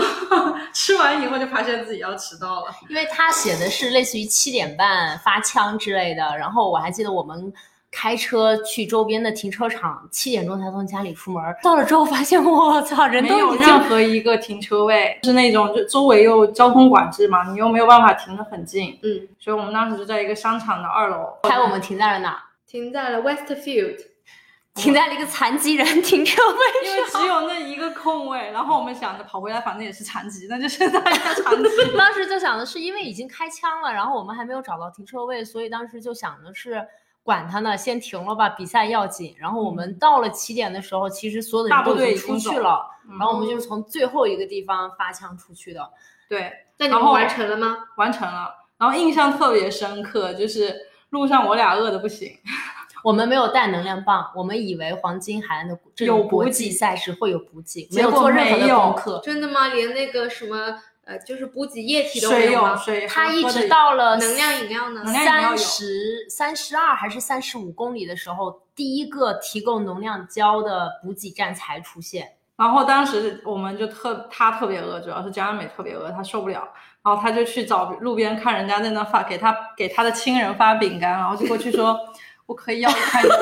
[0.74, 7.50] 吃完以后就发现自己要迟到了，因为他写的是类似于七点半发枪之类的，然后我还记得我们。
[7.94, 11.42] 开车去周边的停车场，七点钟才从家里出门。
[11.62, 18.98] 到了之后发现， 我操，人都没有任何一个停车位，是那种就周围又交通管制嘛，你又没有办法停得很近。
[19.02, 21.34] 嗯，所以我们当时就在一个商场的二楼。
[21.42, 22.42] 猜我们停在了哪？
[22.66, 23.98] 停在了 Westfield，
[24.74, 28.50] 停在了一个残疾人停车位因为只有那一个空位。
[28.52, 30.98] 然后我们想着跑回来，反正也是残疾，那就现在
[31.44, 31.68] 残疾。
[31.98, 36.82] 当时就想的是，因为已经开枪了，然后我们还没有找到停车位，所以当时就想的是。
[37.22, 39.34] 管他呢，先停了吧，比赛要紧。
[39.38, 42.84] 然后我们到了起点的时候，其实所有的人都已经出去了。
[43.18, 45.88] 然后我们就是从最后一个地方发枪出去的。
[46.28, 47.78] 对，那你们完成了吗？
[47.96, 48.48] 完成了。
[48.78, 50.74] 然后印象特别深刻，就是
[51.10, 52.32] 路上我俩饿的不行。
[53.04, 59.20] 我们没有带能量棒，我们以为黄金海岸的这种国际赛事会有补给，没有做任何的功课。
[59.24, 59.68] 真的吗？
[59.68, 60.56] 连那个什么？
[61.04, 72.34] 呃，就是补给液体的水有水，它一直到了能量饮料呢，三十三十二还是三十五公里的时候，第一个提供能量胶的补给站才出现。
[72.56, 76.68] 然后当时我们就特他特别饿，主要是江美特别饿，他受不了，
[77.02, 81.98] 然后他就去找路边看人家在那发给他给他的亲人发饼干，然后就过去说。
[82.46, 83.40] 我可以要一块饼干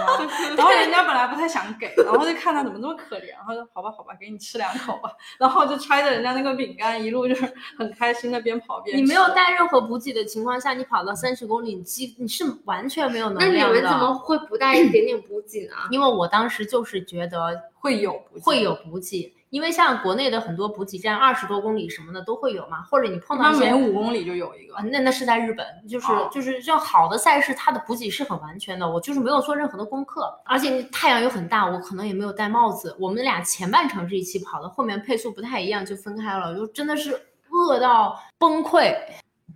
[0.00, 0.28] 吗？
[0.56, 5.10] 然后人家本来不太想给，然后就看他怎么这么可怜，然后说好吧好吧，给你吃两口吧。
[5.38, 7.44] 然后就揣着人家那个饼干，一路就是
[7.78, 8.96] 很开心的边跑边。
[8.96, 13.74] 你没有带任何补给的情况下，你跑到三十公里，你基你是完全没有能量的。
[13.74, 15.76] 那你们怎么会不带一点点补给呢？
[15.90, 19.34] 因为我当时就是觉得会有会有补给。
[19.50, 24.74] 因为像国内的很多补给站，二十多公里什么的都会有嘛，或者你碰到一些每五公里就有一个。
[24.90, 28.88] 那那是在日本，就是就是像好的赛事，它的补给是很完全的。
[28.88, 32.94] 我就是没有做任何的功课，而且太阳又很大，我可能也没有戴帽子。
[33.00, 37.18] 我们俩前半程是一起跑的，后面配速不太一样就分开了，就真的是
[37.50, 38.94] 饿到崩溃。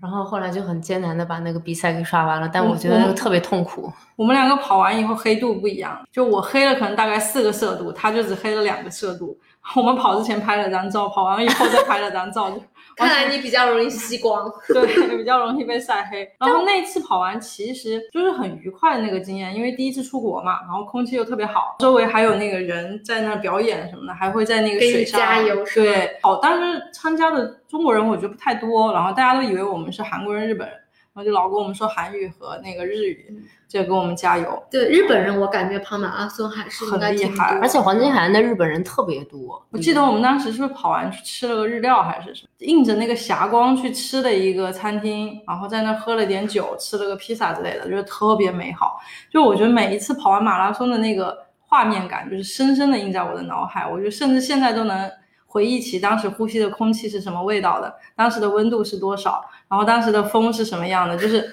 [0.01, 3.93] 然后后来就很艰难的把那个比赛给刷完了，但我觉得特别痛苦。
[4.17, 9.39] 我们两个跑完以后黑度不一样，就我黑了可能大概四个色度，他就只黑了两个色度。
[9.77, 12.61] 我们跑之前拍了张照，跑完以后再拍了张照，就
[12.97, 16.29] 看来你比较容易吸光，对，比较容易被晒黑。
[16.39, 25.65] 然后那次跑完其实就是很愉快的那个经验，因为第一次出国嘛，然后空气又特别好，周围还有那个人在那表演什么的，还会在那个水上加油。
[25.75, 30.77] 对，好，当时参加的中国人我觉得不太多，然后大家都以为我们是韩国人、日本人。
[31.15, 34.63] 然后就老跟我们说韩语和那个日语，就给我们加油。
[34.71, 39.63] 对日本人，我感觉跑马拉松还是很厉害，而且黄金海岸的日本人特别多。
[39.71, 48.99] 我记得我们当时是不是跑完去吃了个日料还是什么，映着那个霞光去吃的一个餐厅，然后在那喝了点酒，吃了个披萨之类的，就是特别美好。
[49.31, 53.87] 就我觉得每一次跑完马拉松的那个画面感，就是深深的印在我的脑海。
[53.87, 55.11] 我觉得甚至现在都能。
[55.53, 61.47] 回忆起当时呼吸的空气是什么味道的，当时的温度是多少，然后当时的风是什么样的，就是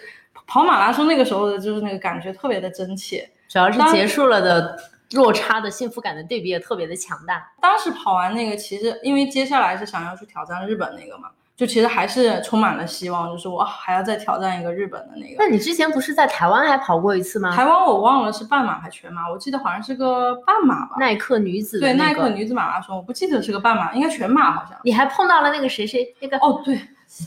[0.47, 3.29] 跑马拉松那个时候的，就是那个感觉特别的真切。
[3.49, 4.79] 主要是结束了的
[5.11, 7.51] 落差的幸福感的对比也特别的强大。
[7.59, 11.29] 当时跑完那个，其实因为接下来是想要去挑战日本那个嘛。
[11.59, 15.35] 就其实还是充满了希望，就是我还要再挑战一个日本的那个。
[15.37, 17.53] 那你之前不是在台湾还跑过一次吗？
[17.53, 20.95] 台湾我忘了是半马还全马，我记得好像是个半马吧。
[20.97, 24.79] 耐克女子对耐克女子马拉松，我不记得是个半马，应该全马好像。
[24.85, 26.37] 你还碰到了那个谁谁那个？
[26.37, 26.79] 哦对，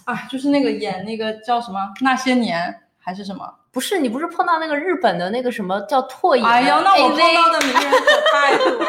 [0.07, 3.47] 哎，就是那个演那个叫什么那些年还是什么？
[3.73, 6.45] 不是你不是碰到那个日本的那个什么叫拓野？
[6.45, 8.87] 哎呦，那我碰到的名人可太多了。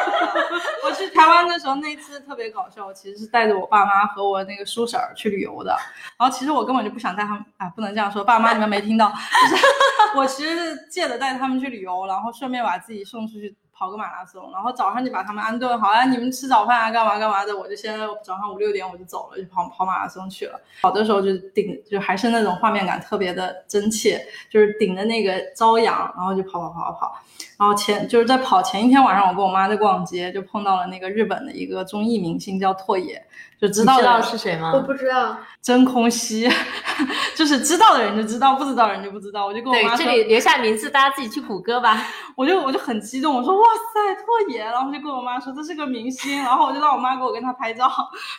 [0.84, 5.74] 我去台湾的时候那次特别搞笑，我其实是带着我爸妈和我那个叔婶儿去旅游的。
[6.20, 9.10] 然后其实我根本就不想带他们，啊，不能这样说，爸妈你们没听到，
[9.50, 9.66] 就是
[10.20, 13.56] 我其实是借着带他们去旅游，然后顺便把自己送出去。
[13.84, 20.58] 跑个马拉松，然后早上就把他们安顿好，啊，你们吃早饭啊，干嘛干嘛的，我就先早上五六点我就走了，就跑跑马拉松去了。
[20.82, 27.16] 跑的时候就顶，就还是那种画面感特别的真切，就是顶着那个朝阳，然后就跑跑跑跑跑。
[27.58, 33.24] 然后前就是在跑前一天晚上，我跟我妈在逛街，就碰到了那个日本的一个综艺明星叫拓野。
[33.62, 34.74] 就知道知道是谁吗？
[34.74, 36.50] 我不知道，真空吸，
[37.34, 39.46] 就是知道的人就知道，不知道的人就不知道。
[39.46, 42.06] 我就跟我妈，说，这里留下名字，大家自己去谷歌吧。
[42.36, 43.64] 我就我就很激动，我说哇
[43.94, 47.90] 塞，拓野，然后就跟我妈说这是个明星，然后我就让我妈给我跟他拍照，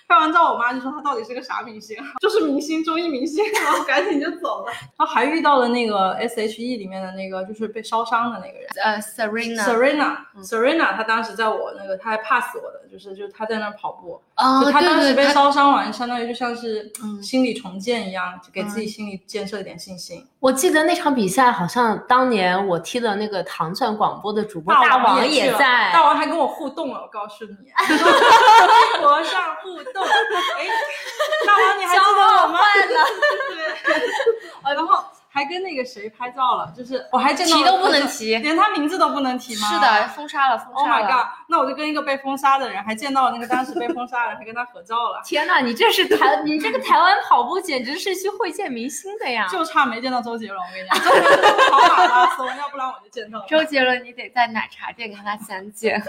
[0.06, 4.72] 拍完照我妈就说他到底是个啥明星， 就是明星，综艺明星，然后赶紧就走了。
[4.98, 8.68] 然后还遇到了那个 S H E 里面的那个就是被烧伤的那个人。
[8.82, 20.26] 呃，Serena，Serena，Serena，她当时在我那个，她还 pass 我的，就是就是她在那儿跑步，哦，就她当时被烧伤完，相当于就像是嗯心理重建一样，就给自己心理建设一点信心。
[20.40, 25.90] 我记得那场比赛，好像当年我踢的那个糖蒜广播的主播大王也在。
[25.92, 30.04] 大王还跟我互动了，我告诉你， 微博上互动。
[30.04, 30.66] 哎，
[31.46, 32.58] 大王你还记得我吗？
[34.64, 35.04] 对，然后
[35.34, 39.66] 还跟那个谁拍照了，就是我还见到提都不能提，连他名字都不能提吗？
[39.66, 41.08] 是的，封杀了，封 Oh 杀 my 了。
[41.08, 41.26] god！
[41.48, 49.48] 那我就跟一个被封杀的人，还见到了那个当时被封杀的人， 还跟他合照了，天呐，你这是台，你这个台湾跑步简直是去会见明星的呀！
[49.50, 50.56] 就差没见到周杰伦。
[50.56, 53.46] 我跟你讲，周杰伦都跑马拉松， 要不然我就见到了。
[53.48, 56.00] 周杰伦，你得在奶茶店跟他相见。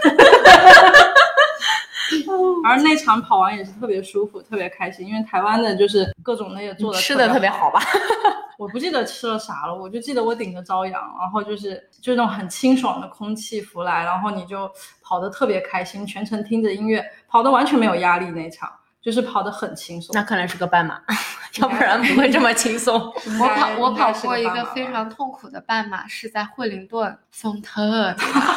[2.64, 7.80] 而那场跑完也是特别舒服，特别开心，因为台湾的就是各种的也做的吃的特别好吧？
[8.58, 14.70] 我不记得吃了啥了，我就记得我顶着朝阳，然后就是就是那种很清爽的空气拂来，然后你就
[15.02, 18.30] 跑得特别开心，全程听着音乐，跑得完全没有压力。
[18.30, 18.70] 那场
[19.02, 20.14] 就是跑得很轻松。
[20.14, 20.98] 那看来是个半马，
[21.60, 22.98] 要不然不会这么轻松。
[23.38, 28.56] 我跑我跑过一个非常痛苦的半马，是在惠灵顿，风特别大。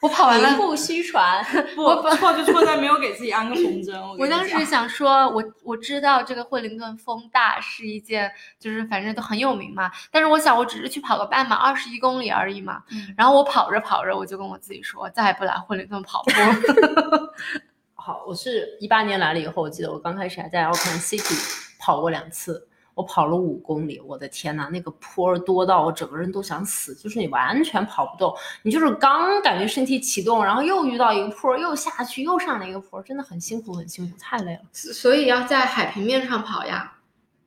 [0.00, 1.44] 我跑完了，名不虚传，
[1.76, 1.82] 不
[2.16, 3.94] 错就错在没有给自己安个红针。
[4.18, 9.90] 我当时想说，我我知道这个惠灵顿风大是一件，就是反正都很有名嘛。
[10.10, 12.82] 但是我想，我只是去跑个半马，二十一公里而已嘛。
[12.90, 16.30] 嗯然后我跑着跑着，我就跟我自己说，再也不来惠灵顿跑步。
[17.94, 34.60] 好，我是一八年来了以后，我记得我刚开始还在 Auckland City 跑过两次，我跑了五公里，我的天呐，那个坡儿多到我整个人都想死，就是你完全跑不动，你就是刚感觉身体启动，然后又遇到一个坡儿，又下去，又上了一个坡儿，真的很辛苦，很辛苦，太累了。
[34.72, 36.92] 所以要在海平面上跑呀，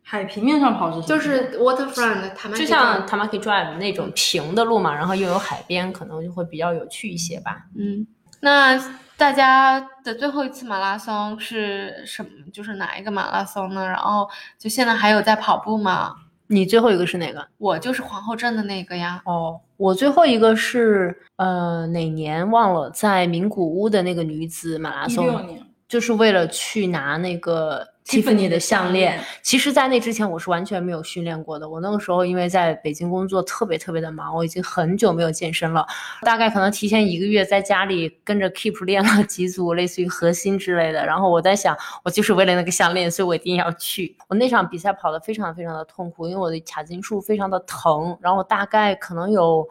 [0.02, 7.66] 海平面上跑是什么就是 waterfront，他们就像 Tamaki Drive 那种平的路嘛，然后又有海边，可能就会比较有趣一些吧。
[7.78, 8.06] 嗯，
[8.40, 8.78] 那
[9.24, 12.30] 大家的最后一次马拉松是什么？
[12.52, 13.88] 就是哪一个马拉松呢？
[13.88, 16.14] 然后就现在还有在跑步吗？
[16.48, 17.48] 你最后一个是哪个？
[17.58, 19.22] 我就是皇后镇的那个呀。
[19.24, 29.26] 哦，我最后一个是呃哪年忘了，在名古屋的那个女子马拉松，年，就是为了去拿那个 Tiffany 的的项项链链。
[29.42, 31.68] 其实，在那之前我是完全没有训练过的。
[31.68, 35.86] 我那个时候因为在北京工作特别特别的忙，我已经很久没有健身了，
[36.22, 41.06] 大概可能提前一个月在家里跟着 Keep 练了几组类似于核心之类的。
[41.06, 44.16] 然后我在想，我就是为了那个项链，所以我一定要去。
[44.28, 49.68] 我那场比赛跑得非常非常的痛苦，因为我的髂胫束非常的疼，然后我大概可能有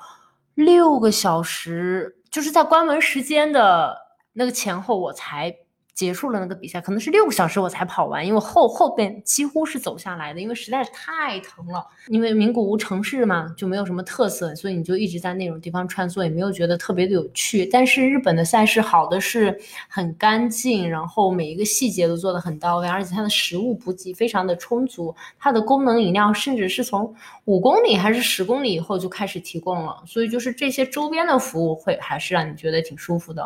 [0.54, 3.96] 六个小时，就是在关门时间的
[4.32, 5.54] 那个前后，我才
[5.94, 11.86] 结束了那个比赛，可能是六个小时我才跑完，因为后后边几乎是走下来的，因为实在是太疼了。
[12.08, 17.66] 因为名古屋城市嘛，就没有什么特色，所以你就一直在那种地方穿梭，也没有觉得特别的有趣。
[17.66, 19.56] 但是日本的赛事好的是
[19.88, 33.42] 很干净，然后每一个细节都做得很到位，而且它的食物补给非常的充足，它的功能饮料甚至是从五公里还是十公里以后就开始提供了，所以就是这些周边的服务会还是让你觉得挺舒服的。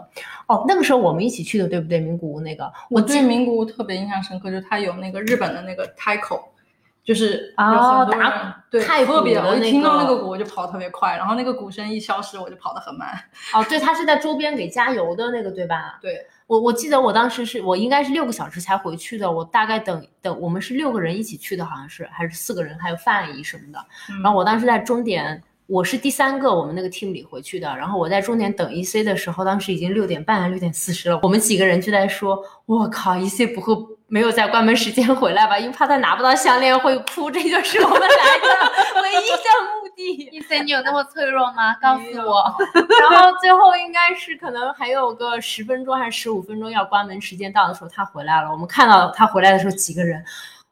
[0.46, 1.96] 哦，那个时候我们一起去的，对不对？
[1.96, 6.40] 名古屋那个，我对名古屋特别印象深刻，就是它有那个日本的那个 Taiko，
[7.04, 13.08] 就是有哦很多人、打对太特别，我一听到那个鼓我就跑特别快，然后那个鼓声一消失我就跑得很慢。
[13.54, 15.98] 哦，对，它是在周边给加油的那个，对吧？
[16.02, 23.78] 对，我我记得我当时是我应该是六个小时才回去的，我大概等等我们是六个人一起去的，好像是还是四个人，还有范阿姨什么的。
[24.10, 27.66] 嗯然后我当时在终点，我是第三个我们那个 team 里回去的。
[27.76, 31.18] 然后我在终点等 EC 的时候，当时已经六点半还是六点四十了。
[31.22, 33.74] 我们几个人就在说：“我靠，EC 不会
[34.06, 35.58] 没有在关门时间回来吧？
[35.58, 41.74] 因为怕他拿不到项链会哭，这就是我们来的唯一的目的。” EC，你有那么脆弱吗？
[41.82, 42.54] 告诉我。
[43.10, 48.52] 然后最后应该是可能还有个十分钟还是十五分钟要关门时间到的时候，他回来了。
[48.52, 50.24] 我们看到他回来的时候，几个人，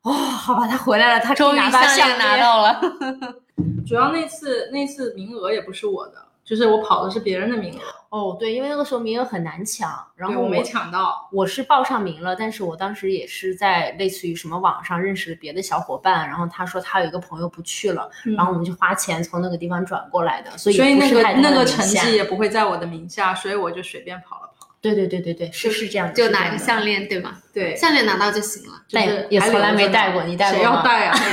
[0.03, 2.81] 哦，好吧，他回来了，他终于把项项链拿到了。
[3.87, 6.15] 主要那次那次名额也不是我的，
[6.45, 7.83] 就是我跑的是别人的名额，
[8.17, 11.29] 哦，对，因为那个时候名额很难抢，然后对我没抢到。
[11.33, 24.69] 我是报上名了，但是我当时也是在类似于什么网上认识了别的小伙伴，然后他说他有一个朋友不去了，然后我们就花钱从那个地方转过来的，所以所以那个那个成绩也不会在我的名下，所以我就随便跑了跑。
[24.81, 27.39] 对对对对对，是是这样的，就拿一个项链，对吗？
[27.53, 28.83] 对，项链拿到就行了。
[28.91, 31.17] 但就是也从来没戴过你戴过谁要吗戴啊？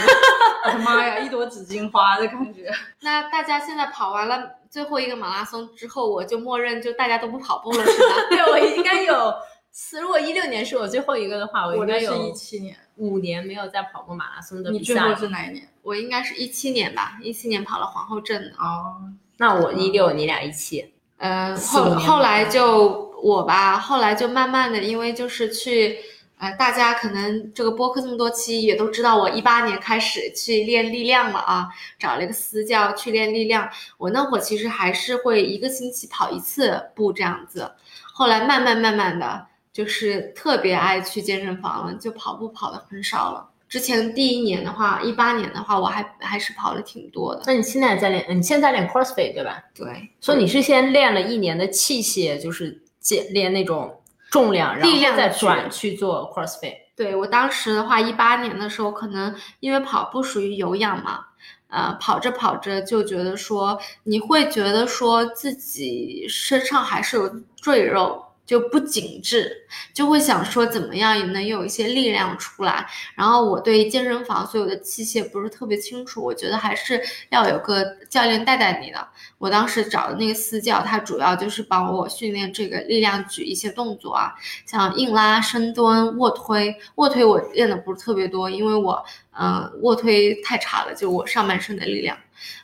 [0.66, 2.72] 那个我的妈呀，一朵紫荆花的感觉。
[3.02, 8.16] 那大家现在跑完了最后一个马拉松之后，我就默认就大家都不跑步了，是吧？
[8.30, 9.34] 对我应该有
[9.72, 15.16] 四，如果一六年是我最后一个的话，我应该有一七年，五年没有再跑过马拉松的比赛你最后。
[15.16, 15.68] 是哪一年？
[15.82, 18.52] 我应该是一七年吧，一七年跑了皇后镇的。
[18.58, 19.02] 哦，
[19.38, 20.94] 那我一六，你俩一七。
[21.18, 25.98] 呃，后后来就我吧，后来就慢慢的，因为就是去，
[26.42, 31.70] 呃，大家可能这个播客这么多期也都知道，我一八年开始去练力量了啊，
[32.00, 33.70] 找了一个私教去练力量。
[34.00, 37.72] 我那会儿其实还是会一个星期跑一次步这样子，
[38.12, 43.48] 后来慢慢慢慢的就是特别爱去健身房了，就跑步跑的很少了。
[43.70, 47.44] 之前第一年的话，一八年的话，我还还是跑了挺多的。
[47.46, 49.64] 那你现在在练，你现在练 CrossFit 对吧？
[49.76, 54.01] 对，所以你是先练了一年的器械，就是健练那种
[54.32, 56.78] 重量，然后再力量举转去做 CrossFit。
[56.96, 61.26] 对我当时的话，一八年的时候，可能因为跑步属于有氧嘛，
[61.68, 69.50] 呃，跑着跑着就觉得说，你会觉得说自己身上还是有赘肉，就不紧致，
[69.94, 72.86] 就会想说怎么样也能有一些力量出来。
[73.16, 79.08] 然后我对健身房所有的器械不是特别清楚，我觉得还是要有个教练带带你的。
[79.38, 84.34] 我当时找的那个私教，他主要就是帮我训练这个力量举一些动作啊，
[84.66, 86.76] 像硬拉、深蹲、卧推。
[86.96, 89.04] 卧推我练的不是特别多，因为我
[89.40, 92.18] 嗯、卧推太差了，就我上半身的力量，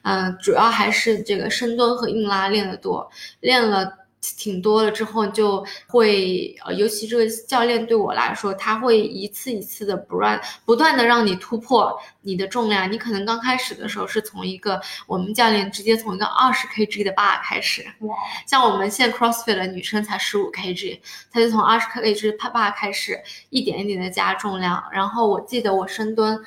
[0.03, 3.09] 嗯、主要还是这个深蹲和硬拉练得多，
[3.39, 3.89] 练了。
[4.35, 12.91] 挺多了之后就会，呃，尤其这个教练对我来说，他会一次一次的不断不断的让你突破你的重量。
[12.91, 18.15] 你可能刚开始的时候是从一个我们教练直接从一个二十 kg 的 bar 开始，哇，
[18.45, 20.99] 像我们现在 CrossFit 的女生才十五 kg，
[21.31, 24.83] 她就从二十 kg 啪啪开始一点一点的加重量。
[24.91, 26.39] 然后我记得我深蹲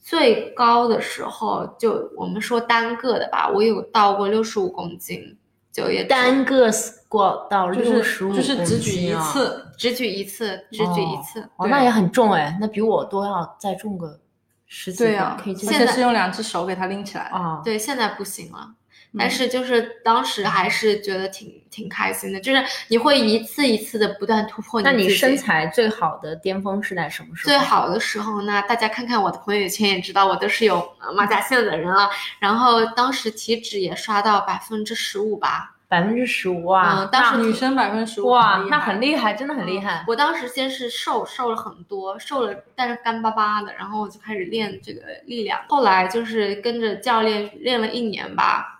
[0.00, 5.36] 最高的时候，就我们说单个的吧，我有到过六十五公斤，
[5.74, 11.40] 就也单个 squat 到就六十五，是就是只举一，次，只举一次，只举一次。
[11.56, 14.20] 哦，那也很重哎，那比我都要再重个
[14.66, 17.24] 十几个对呀、kg 而且是用两只手给它拎起来。
[17.24, 17.60] 啊。
[17.64, 18.74] 对，现在不行了。
[19.14, 27.48] 嗯但是就是当时还是觉得挺挺开心的，就是你会一次一次的不断突破那你身材最好的巅峰是在什么时候？
[27.48, 32.10] 最好的时候呢，大家看看我的朋友圈也知道我都是有呃马甲线的人了。
[32.40, 40.04] 然后当时体脂也刷到百分之十五吧，百分之十五啊嗯，当时女生百分之十五，哇，那很厉害，真的很厉害。
[40.08, 45.60] 我当时先是瘦，瘦了很多，瘦了但是干巴巴的，然后我就开始练这个力量。
[45.68, 48.73] 后来就是跟着教练练了一年吧，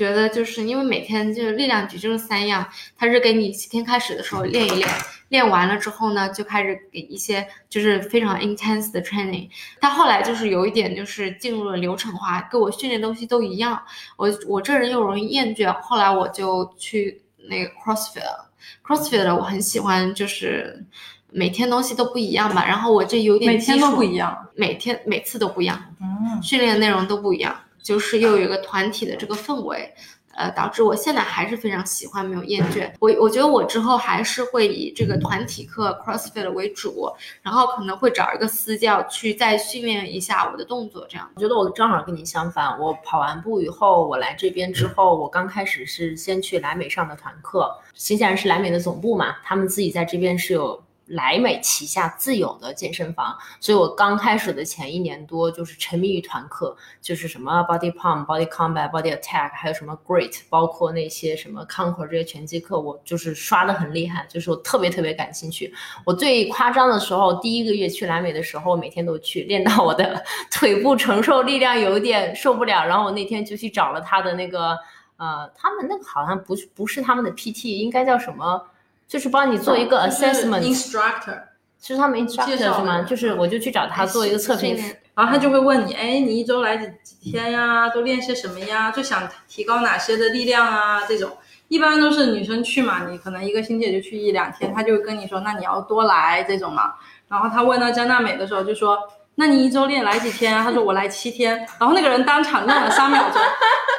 [0.00, 4.88] 觉得就是因为每天就是力量举就是三样，他是给你先开始的时候练一练，
[5.28, 9.46] 练完了之后呢，就开始给一些就是非常 intense 的 training。
[9.78, 13.78] 他后来就是有一点就是进入了流程化，跟我训练东西都一样。
[14.16, 17.20] 我我这人又容易厌倦，后来我就去
[17.50, 18.50] 那个 CrossFit 了。
[18.82, 20.82] CrossFit 我很喜欢，就是
[21.30, 22.64] 每天东西都不一样吧。
[22.66, 24.48] 然后我这有点每天都不一，样。
[24.54, 29.92] 每天每次都不一样，嗯，训练内容都不一样，就是又有一个团体的这个氛围。
[30.32, 32.90] 呃，导致我现在还是非常喜欢，没有厌倦。
[33.00, 37.12] 我我觉得我之后还是会以这个团体课 CrossFit 为主，
[37.42, 41.28] 然后可能会找一个私教去再训练一下我的动作，这样。
[41.34, 50.80] 我觉得我正好跟你相反，我跑完步以后，我来这边之后，我刚开始是先去莱美上的团课，新西兰是莱美的总部嘛，他们自己在这边是有
[51.10, 65.74] 莱美旗下自有的健身房，所以我刚开始的前一年多就是沉迷于团课，就是什么 Body Pump、Body Combat、Body Attack，还有什么 Great，包括那些什么 Conquer 这些拳击课，我就是刷的很厉害，就是我特别特别感兴趣。
[66.04, 74.78] 我最夸张的时候，第一个月去莱美的时候，每天都去练到我的 腿部承受力量有一点受不了，然后我那天就去找了他的那个，
[75.16, 78.64] 呃，他们那个好像不是不是他们的 PT，应该叫什么？
[79.10, 81.42] 就是帮你做一个 assessment，、instructor，
[81.82, 83.02] 是他们介 instructor 绍是吗？
[83.02, 84.76] 就是我就去找他做一个测评
[85.16, 87.88] 然后他就会问你，哎，你一周来几几天呀？
[87.88, 88.92] 都练些什么呀？
[88.92, 91.02] 最想提高哪些的力量啊？
[91.08, 91.36] 这种
[91.66, 96.94] 一般都是女生去嘛，你可能一个星期也就去一两天，他就会跟你说，那你要多来这种嘛。
[97.26, 98.96] 然后他问到江娜美的时候就说，
[99.34, 100.62] 那你一周练来几天啊？
[100.62, 101.56] 他说我来七天。
[101.80, 103.42] 然后那个人当场愣了三秒钟，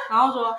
[0.08, 0.56] 然后说。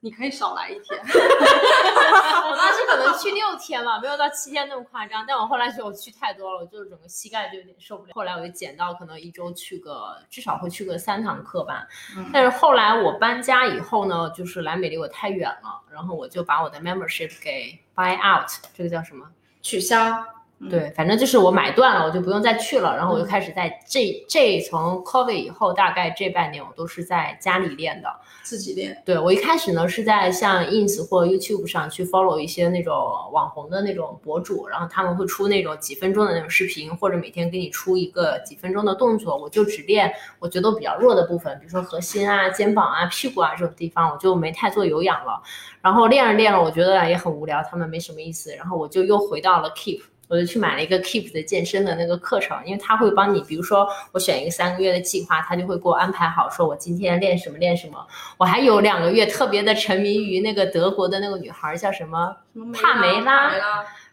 [0.00, 0.98] 你可以少来一天。
[1.02, 5.24] 我当时可能去六天吧，没有到七天那么夸张。
[5.26, 8.12] 但我后来觉得我去太多了，我就是整个膝盖就有点受不了。
[8.14, 11.86] 后来我就减到可能一周去个至少会去个三堂课吧。
[12.16, 19.26] 嗯但是后来我搬家以后呢，就是来美离我太远了，然后我就把我的 membership 给 buy out，这个叫什么？
[19.62, 20.24] 取消。
[20.60, 22.96] 嗯对，反正就是我买断了，我就不用再去了。
[22.96, 28.08] 然后我就嗯开始在这这从 COVID 以后，大概这半年我都是在家里练的。
[28.42, 32.94] 自己练，对我一开始呢是在像 ins 或 YouTube 上去 follow 一些那种
[33.30, 45.42] 网红的那种博主，然后他们会出那种几分钟的那种视频，或者每天给你出一个几分钟的动作，我就只练我觉得我比较弱的部分，比如说核心啊、肩膀啊、屁股啊这种地方，我就没太做有氧了。
[45.82, 50.00] 然后练着练着，我觉得也很无聊，他们没什么意思，然后我就又回到了 Keep。
[50.28, 58.06] 我就去买了一个 Keep 的健身的那个课程，因为他会帮你，比如说我选一个三个月的计划，他就会给我安排好，说我今天练什么练什么。
[58.36, 62.36] 我还有两个月特别的沉迷于那个德国的那个女孩叫什么什么
[62.72, 63.52] 帕梅拉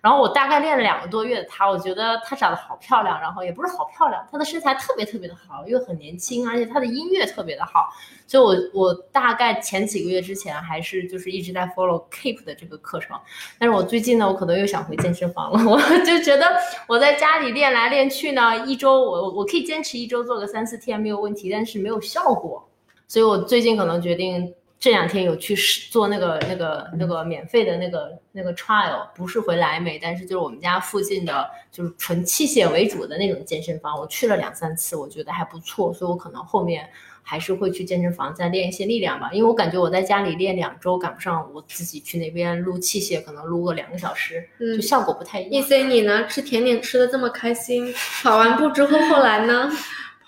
[0.02, 7.90] 然后我大概练了两个多月的她，我觉得她长得好漂亮，然后也不是好漂亮，她的身材特别特别的好，又很年轻，而且她的音乐特别的好，
[8.28, 13.20] 所以我我大概前几个月之前还是就是一直在 follow Keep 的这个课程，
[13.58, 16.56] 但是我最近呢，我可能又想回健身房了，我 就觉得
[16.88, 22.70] 我在家里练来练去呢，一周我我可以坚持一周做个三四天没有问题，但是没有效果，
[23.08, 24.54] 所以我最近可能决定。
[24.86, 36.88] 这两天有去试做那个那个那个免费的那个那个 trial，不是回来美，但是就是我们家附近的，就是纯器械为主的那种健身房，我去了两三次，我觉得还不错，所以我可能后面
[37.24, 45.68] 还是会去健身房再练一些力量吧，因为我感觉我在家里练两周赶不上我自己去那边撸器械，可能撸个两个小时，嗯就效果不太一，E 样。
[45.68, 46.28] C 你呢？
[46.28, 49.72] 吃甜点吃的这么开心，跑完步之后后来呢？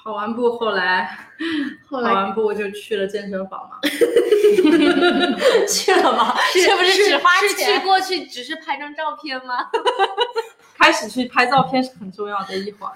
[0.07, 1.09] 跑完步后来
[1.89, 3.75] 后来跑完步就去了健身房嘛。
[5.67, 6.33] 去了吗？
[6.53, 7.81] 这不是只花是去钱？
[7.83, 9.67] 过去只是拍张照片吗？
[10.79, 12.89] 开始去拍照片是很重要的一环，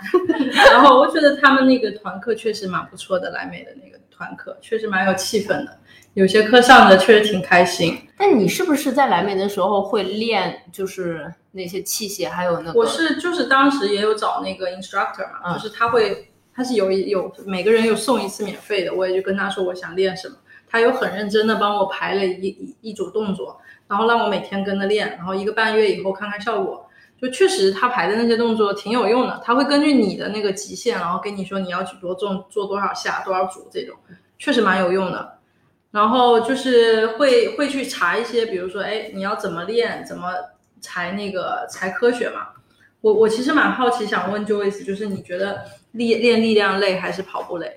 [0.71, 5.77] 然后我觉得他们那个团课确实蛮不错的，莱美的那个团课确实蛮有气氛的，
[6.13, 8.07] 有些课上的确实挺开心。
[8.17, 12.79] 但你是不是在来美的时候会练，就是那些器械，还有那个？
[12.79, 20.35] 我是就是当时也有找那个 instructor 嘛，嗯就是他会他是有有每个人有送一次免费的，我也就跟他说我想练什么，
[20.67, 26.87] 他有很认真的帮我排了一一一组动作，然后让我每天跟着练，然后一个半月以后看看效果。
[27.21, 33.95] 就确实他排的那些动作挺有用的，他会根据你的那个极限，然后跟你说你要举多重、做多少下、多少组这种，
[34.39, 35.37] 确实蛮有用的。
[35.91, 40.31] 然后就是会会去查一些，比如说，哎，你要怎么练，怎么
[40.79, 42.47] 才那个才科学嘛？
[43.01, 47.71] 我我其实蛮好奇，想问 Joyce，就是你觉得练练力量累还是跑步累？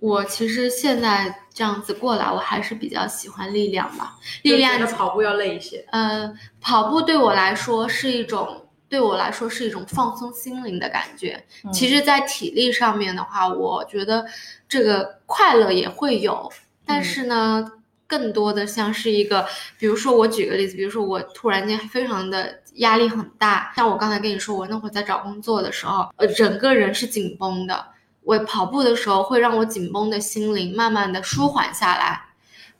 [0.00, 4.16] 我其实现在这样子过来，我还是比较喜欢力量吧。
[4.42, 5.82] 力量的跑步要累一些。
[5.92, 6.30] 呃，
[6.60, 11.42] 跑步对我来说是一种，对我来说是一种放松心灵的感觉。
[11.64, 14.26] 嗯其实，在体力上面的话，我觉得
[14.68, 16.52] 这个快乐也会有，
[16.84, 17.72] 但嗯是呢，
[18.06, 19.46] 更多的像是一个，
[19.78, 27.86] 比如说我举个例子，比如说我突然间非常的压力很大，像我刚才跟你说，我那会儿在找工作的时候，呃，整个人是紧绷的。
[28.22, 32.22] 我跑步的时候会让我紧绷的心灵慢慢的舒缓下来，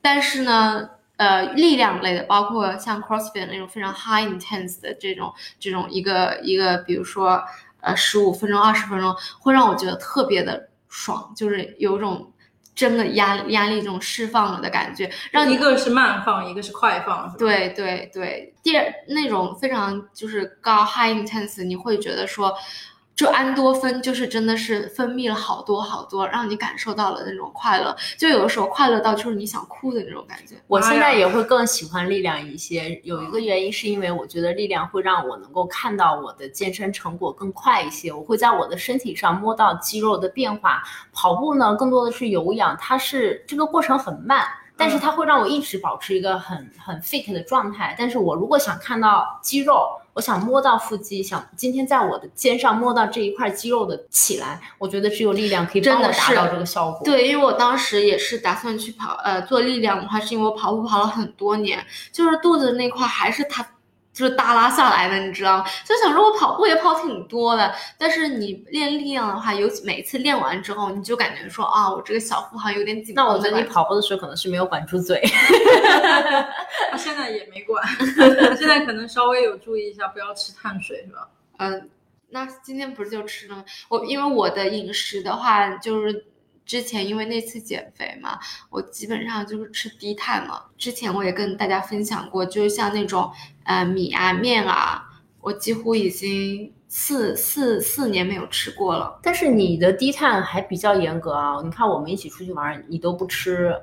[0.01, 7.45] 但是呢，呃，力量类的，包括像 CrossFit 那种非常 high intense 的这种这种一个一个，比如说
[7.81, 12.33] 呃十五分钟、二十分钟，会让我觉得特别的爽，就是有一种
[12.75, 17.33] 真的压压力这种释放了的感觉，让你一个是慢放，一个是快放？
[17.37, 22.53] 对对对，第二那种非常就是高 high intense，你会觉得说，
[23.15, 30.57] 就安多芬就是真的是分泌了好多好多，让你感受到了那种快乐，就有的时候快乐到就是你想哭的那种感觉。
[30.67, 40.83] 我现在也会更喜欢力量一些，有一个原因是因为我觉得力量会让我能够看到我的健身成果更快一些，我会在我的身体上摸到肌肉的变化。
[41.13, 44.45] 跑步呢，更多的是有氧，它是这个过程很慢。
[44.77, 47.95] 但是它会让我一直保持一个很很 fit 的状态。
[47.99, 57.01] 但是我如果想看到肌肉，我想摸到腹肌，想今天在我的肩上摸到这一块肌肉的起来，我觉得只有力量可以帮我真的达到这个效果。
[57.05, 63.67] 对，因为我当时也是打算去跑，呃，做力量的话，是因为我跑步跑了很多年，就是肚子那块还是它
[64.15, 65.67] 就是耷拉下来的，你知道吗？
[65.85, 73.65] 就想说我跑步也跑挺多的，但是你练力量的话，尤其每次练完之后，你就感觉说啊，我这个小腹好像有点紧那我觉得你。
[73.65, 75.21] 跑步的时候可能是没有管住嘴。
[76.93, 77.85] 我现在也没管，
[78.57, 81.29] 现在可能稍微有注意一下，不要吃碳水，是吧？
[81.57, 81.91] 嗯，
[82.31, 83.65] 那今天不是就吃了吗？
[83.89, 86.25] 我因为我的饮食的话，就是
[86.65, 88.39] 之前因为那次减肥嘛，
[88.71, 90.71] 我基本上就是吃低碳了。
[90.79, 93.31] 之前我也跟大家分享过，就是像那种
[93.65, 95.05] 呃米啊面啊，
[95.41, 99.19] 我几乎已经四四四年没有吃过了。
[99.23, 101.61] 但是你的低碳还比较严格啊！
[101.63, 103.75] 你看我们一起出去玩，你都不吃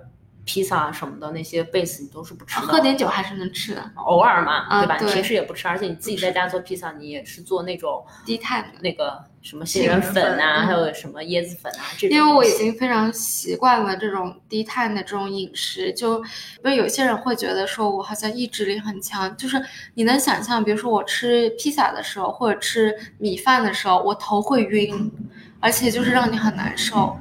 [0.44, 2.68] 披萨什么的那些 base，你都是不吃的。
[2.68, 4.96] 喝点酒还是能吃的，偶尔嘛，对吧？
[4.96, 8.80] 啊对平时也不吃，而且你自己在家做披萨，你也是做那种低碳的。
[8.82, 12.18] 那个什么杏仁粉啊，粉嗯还有什么椰子粉啊这种。
[12.18, 19.64] 因为我已经非常习惯了这种低碳的这种饮食，就因为有些人会觉得说我好像意志力很强，就是
[19.94, 25.12] 你能想象，比如说我吃披萨的时候或者吃米饭的时候，我头会晕，
[25.60, 27.16] 而且就是让你很难受。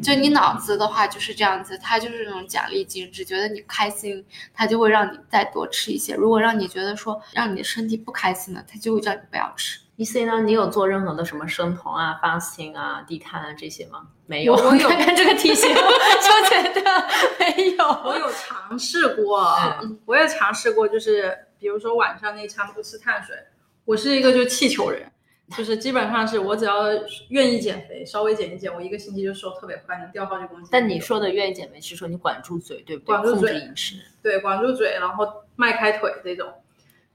[0.00, 4.24] 就你脑子的话就是这样子，它就是那种奖励机制，觉得你开心，
[4.54, 9.80] 它就会让你再多吃一些；如果让你觉得说让你的身体不开心了，它就会叫你不要吃。
[9.96, 10.40] E C 呢？
[10.40, 14.06] 你有做任何的什么生酮啊、fasting 啊、低碳啊这些吗？
[14.26, 14.54] 没有。
[14.54, 17.84] 我 看看这个体型，我就觉得没有。
[18.02, 19.42] 我有尝试过，
[19.82, 23.36] 嗯我也尝试过，就是比如说晚上那一餐不吃碳水，
[23.84, 25.11] 我是一个就气球人，
[25.56, 26.84] 就是基本上是我只要
[27.28, 30.68] 愿意减肥，稍微减一减，我一个星期就瘦特别快，能掉好几公斤。
[30.70, 33.16] 但你说的愿意减肥是说你管住嘴，对不对？
[33.16, 33.96] 控管住嘴制饮食。
[34.22, 35.26] 对，管住嘴，然后
[35.56, 36.52] 迈开腿这种。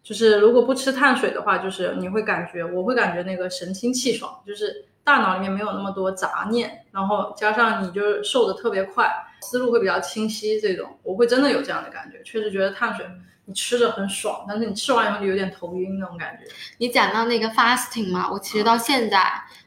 [0.04, 9.12] 就是如果不吃碳水的话，就是你会感觉，我会感觉那个神清气爽，就是大脑里面没有那么多杂念，然后加上你就是瘦的特别快，
[9.42, 10.62] 思路会比较清晰。
[10.62, 13.06] 这种我会真的有这样的感觉，确实觉得碳水
[13.50, 16.46] 你吃着很爽，但是你吃完以后就有点头晕那种感觉。
[16.80, 19.24] 你讲到那个 fasting 嘛，我其实到现在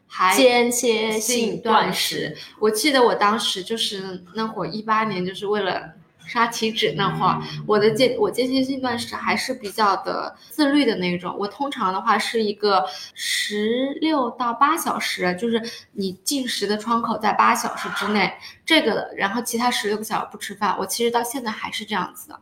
[0.07, 5.95] 还间歇性断食，我记得我当时就是那会儿一八年，就是为了
[6.27, 11.35] 杀体脂那会儿，我的间我间歇性断食还是比较的自律的那种。
[11.39, 15.59] 我通常的话是一个十六到八小时，就是
[15.93, 18.31] 你进食的窗口在八小时之内，
[18.67, 20.77] 这个然后其他十六个小时不吃饭。
[20.79, 22.39] 我其实到现在还是这样子的。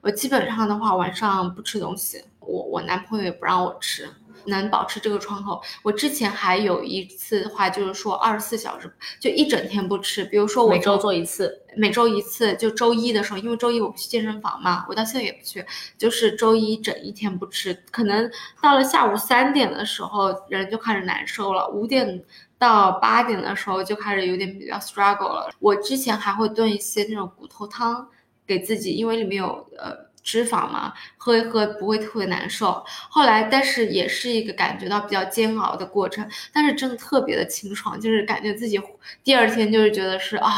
[0.00, 4.08] 我基本上的话晚上不吃东西，我我男朋友也不让我吃。
[4.46, 8.90] 能保持这个窗口，我之前还有一次的话，就是说二十四小时
[9.20, 11.62] 就一整天不吃，比如说我每周做一次。
[11.76, 15.62] 每周一次，就周一的时候，因为周一我不去健身房嘛，我到现在也不去，
[15.98, 18.30] 就是周一整一天不吃，可能
[18.62, 22.24] 到了下午三点的时候，人就开始难受了，五点
[22.58, 25.50] 到八点的时候就开始有点比较 struggle 了。
[25.58, 28.08] 我之前还会炖一些那种骨头汤
[28.50, 30.10] 给自己，因为里面有呃。
[30.22, 32.84] 脂肪嘛，喝一喝不会特别难受。
[33.08, 38.78] 后来，但是也是一个感觉到比较煎熬的过程，但是真的特别的清爽，就是感觉自己
[39.24, 40.52] 第二天就是觉得是啊，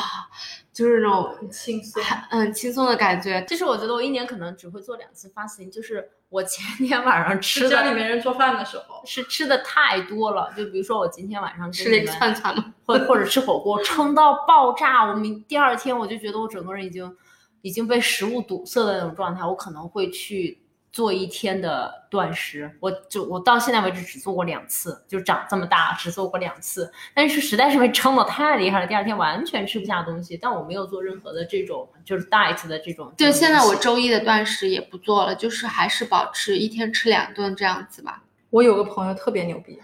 [0.73, 3.41] 就是那种很轻松，很嗯轻松的感觉。
[3.43, 17.17] 就是我觉得我一年可能只会做两次 fasting，就是我前天晚上吃的家里的没人做饭的时候，是吃的太多了，就比如说我今天晚上吃了一个串串嘛，或或者吃火锅撑到爆炸，我明第二天我就觉得我整个人已经
[17.63, 20.61] 已经被食物堵塞的那种状态，我可能会去
[20.93, 22.71] 做一天的断食。
[22.81, 30.37] 我就我到现在为止只做过两次，就长这么大只做过两次，但是实在是被撑的太厉害了，第二天完全吃不下东西。
[30.37, 33.11] 但我没有做任何的这种就是 diet 的这种。
[33.17, 38.23] 对，现在我周一的断食也不做了，就是还是保持一天吃两顿这样子吧。
[38.51, 39.81] 我有个朋友特别牛逼，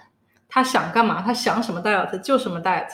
[0.47, 2.89] 他想干嘛，他想什么 diet 就什么 diet。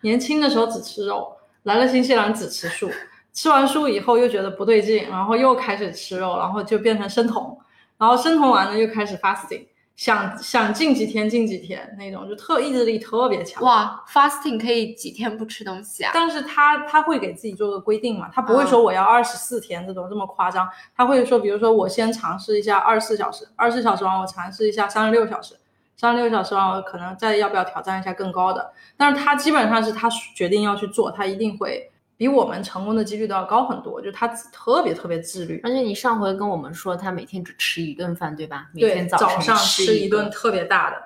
[0.00, 2.90] 年轻的时候只吃肉，来了新西兰只吃素，
[3.32, 7.58] 吃完素以后又觉得不对劲，然后又开始吃肉，然后就变成生酮，
[7.98, 9.66] 然后生酮完了又开始 fasting，
[9.96, 13.62] 想想静几天静几天那种，就特意志力特别强。
[13.62, 16.10] 哇，fasting 可以几天不吃东西啊？
[16.12, 25.54] 但是他他会给自己做个规定嘛，他不会说我要二十四天这种这么夸张，他会说，比如说我先尝试一下二十四小时，二十四小时完我尝试一下三十六小时，
[25.96, 28.72] 三十六小时完我可能再要不要挑战一下更高的。
[28.96, 35.60] 但是他基本上是他决定要去做，他一定会比我们成功的几率都要高很多，就他特别特别自律。
[35.64, 38.68] 而且你上回跟我们说，他每天只吃一顿饭，对吧？
[38.72, 40.96] 每对，天早上上吃一一顿特别大的，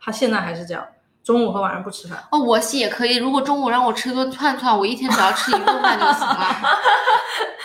[0.00, 0.86] 他现在还是这样，
[1.22, 2.22] 中午和晚上不吃饭。
[2.30, 3.16] 哦，我是也可以。
[3.16, 6.56] 如果中午让我吃顿串串，我一天只要吃一顿饭就行了。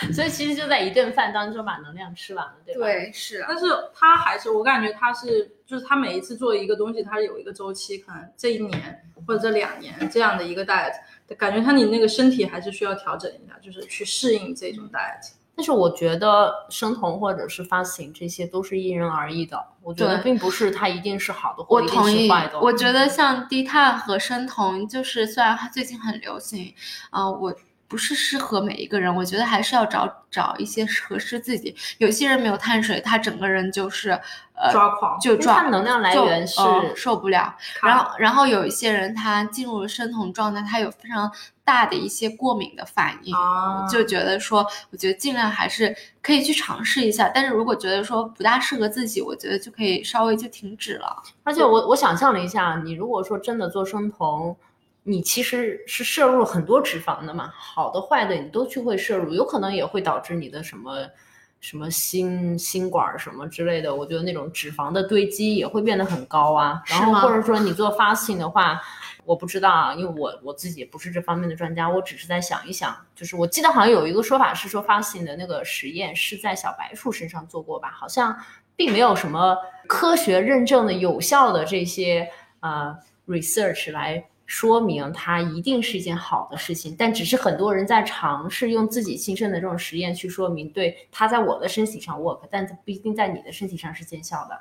[0.14, 2.80] 所以其实就在一顿饭当中把能量吃完了，对吧？。
[2.80, 3.44] 对，是。
[3.48, 10.92] 但是他还是，我感觉他是，就是他每一次做一个东西，他是有一个周期，可能这一年或者这两年这样的一个 diet，
[11.36, 15.32] 感觉他你那个身体还是需要调整一下，就是去适应这种 diet。
[15.54, 26.72] 但是我觉得生酮或者是 fasting 这些都是因人而异的，我觉得并不是它一定是好的或者一定是坏的。，我觉得像低碳和生酮，就是虽然它最近很流行，
[27.10, 27.52] 啊、我
[27.88, 31.74] 不是适合每一个人，我觉得还是要找找一些合适自己。
[31.96, 34.10] 有些人没有碳水，他整个人就是
[34.54, 37.54] 呃抓狂就抓它能量来源是呃受不了。
[37.82, 41.32] 然后然后有一些人他进入了生酮状态，他有非常
[41.64, 47.30] 大的一些过敏的反应，啊，就觉得说，我觉得尽量还是可以去尝试一下。
[47.34, 51.22] 但是如果觉得说不大适合自己，我觉得就可以稍微就停止了。
[51.42, 54.54] 而且我我想象了一下，你如果说真的做生酮，
[55.08, 60.98] 你其实是摄入很多脂肪的嘛，好的坏的你都去会摄入，有可能也会导致你的什么
[61.60, 66.82] 什么心心管什么之类的，我觉得那种脂肪的堆积也会变得很高啊。
[66.86, 68.80] 然后或者说你做 fasting 的话，
[69.24, 78.36] 我不知道啊，因为我我自己也不是这方面的专家，我只是在想一想，就是我记得好像有一个说法是说 fasting 的那个实验是在小白鼠身上做过吧，好像
[78.76, 79.56] 并没有什么
[79.86, 82.28] 科学认证的有效的这些
[82.60, 82.94] 呃
[83.26, 94.58] research 来说明它一定是一件好的事情，但只是很多人在尝试用自己亲身的这种实验去说明，对它在我的身体上 work，但它不一定在你的身体上是见效的。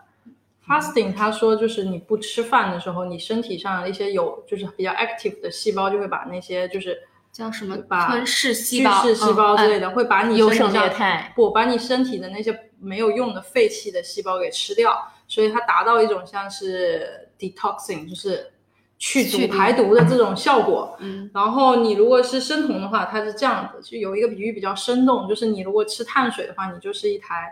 [0.68, 7.00] fasting，他说就是你不吃饭的时候，你身体上一些有就是比较 active 的细胞就会把那些就是
[7.32, 9.88] 叫什么把吞噬细巨胞、噬细胞之类的。
[9.88, 18.52] 的，会把你身体上劣汰，不把你身体的那些没有用的废弃的细胞给吃掉，所以它达到一种像是 detoxing，就是
[18.98, 20.98] 去去排毒的这种效果。
[21.00, 27.52] 嗯然后你如果是生酮的话，它是这样子，就有一个比喻比较生动，就是你如果吃碳水的话，你就是一台，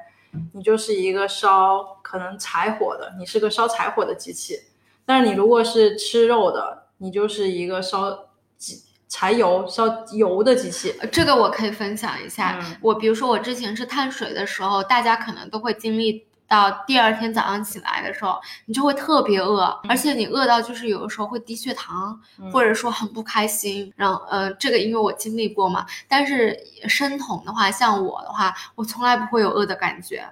[0.53, 4.59] 你就是一个烧可能柴火的，你是个烧柴火的机器。
[5.05, 8.25] 但是你如果是吃肉的，你就是一个烧
[8.57, 10.95] 机柴油烧油的机器。
[10.99, 12.59] 呃这个我可以分享一下。
[12.59, 23.91] 嗯我比如说我之前是碳水的时候，大家可能都会经历到第二天早上起来的时候，你就会特别饿，而且你饿到就是有的时候会低血糖，嗯或者说很不开心。
[23.95, 25.85] 然后呃，这个因为我经历过嘛。
[26.07, 30.27] 但是生酮的话，像我的话，我从来不会有饿的感觉。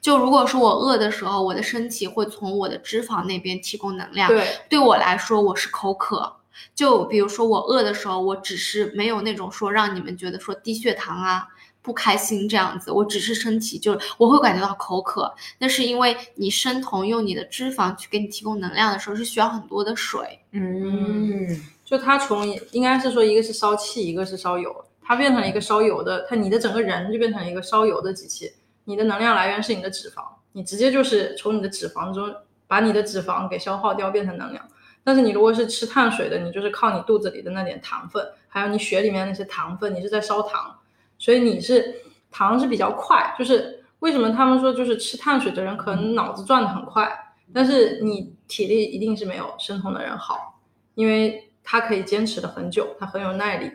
[0.00, 6.36] 就如果说我饿的时候，我的身体会从我的脂肪那边提供能量，对，对我来说，我是口渴。
[6.74, 11.46] 就比如说我饿的时候，我只是没有那种说让你们觉得说低血糖啊、
[11.84, 15.30] 不开心这样子，我只是身体就是我会感觉到口渴。
[15.58, 20.40] 那是因为你生酮用你的脂肪去给你提供能量的时候，是需要很多的水。
[20.52, 21.46] 嗯，
[21.84, 28.50] 就它从应该是说一个是烧气，一个是烧油，它变成了一个烧油的，它你的整个人就变成了一个烧油的机器，
[28.84, 32.34] 你的能量来源是你的脂肪，你直接就是从你的脂肪中
[32.66, 34.66] 把你的脂肪给消耗掉，变成能量。
[35.06, 40.74] 但是你如果是吃碳水的，你就是靠你肚子里的那点糖分，还有你血里面那些糖分，你是在烧糖，
[41.18, 41.94] 所以你是
[42.30, 43.34] 糖是比较快。
[43.38, 47.10] 就是为什么他们说就是吃碳水的人可能脑子转的很快，
[47.52, 50.60] 但是你体力一定是没有生酮的人好，
[50.94, 53.70] 因为他可以坚持的很久，他很有耐力。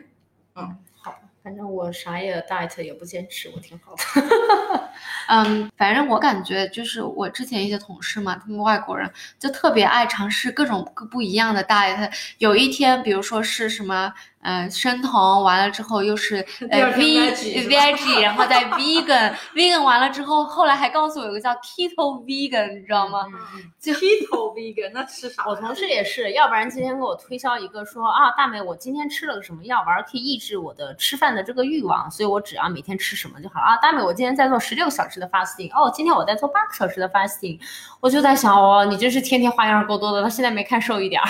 [0.54, 4.02] 嗯，好反正我啥也 diet 也不坚持，我挺好的。
[5.28, 12.12] 嗯，反正我感觉就是我之前一些同事嘛，他们外国人就特别爱尝试各种各不一样的 diet。
[12.38, 14.12] 有一天，比如说是什么，
[14.42, 16.36] 嗯、生酮完了之后又是
[16.70, 23.26] 呃第二天 v veggie 是吧 veggie，然后再 vegan，vegan 完了之后，后来还告诉我有个叫 keto vegan，你知道吗？
[23.78, 25.44] 就 keto vegan 那吃啥？
[25.46, 33.76] 我同事也是，要不然今天给我推销一个说啊，大美，我今天吃了个什么药丸，可以抑制我的吃饭的这个欲望，所以我只要每天吃什么就好了啊。
[33.76, 37.60] 大美，我今天在做十六小时的 fasting，哦，今天我在做八个小时的 fasting，
[38.00, 41.28] 我就在想，哦，你真是天天花样够多的，到现在没看瘦一点儿。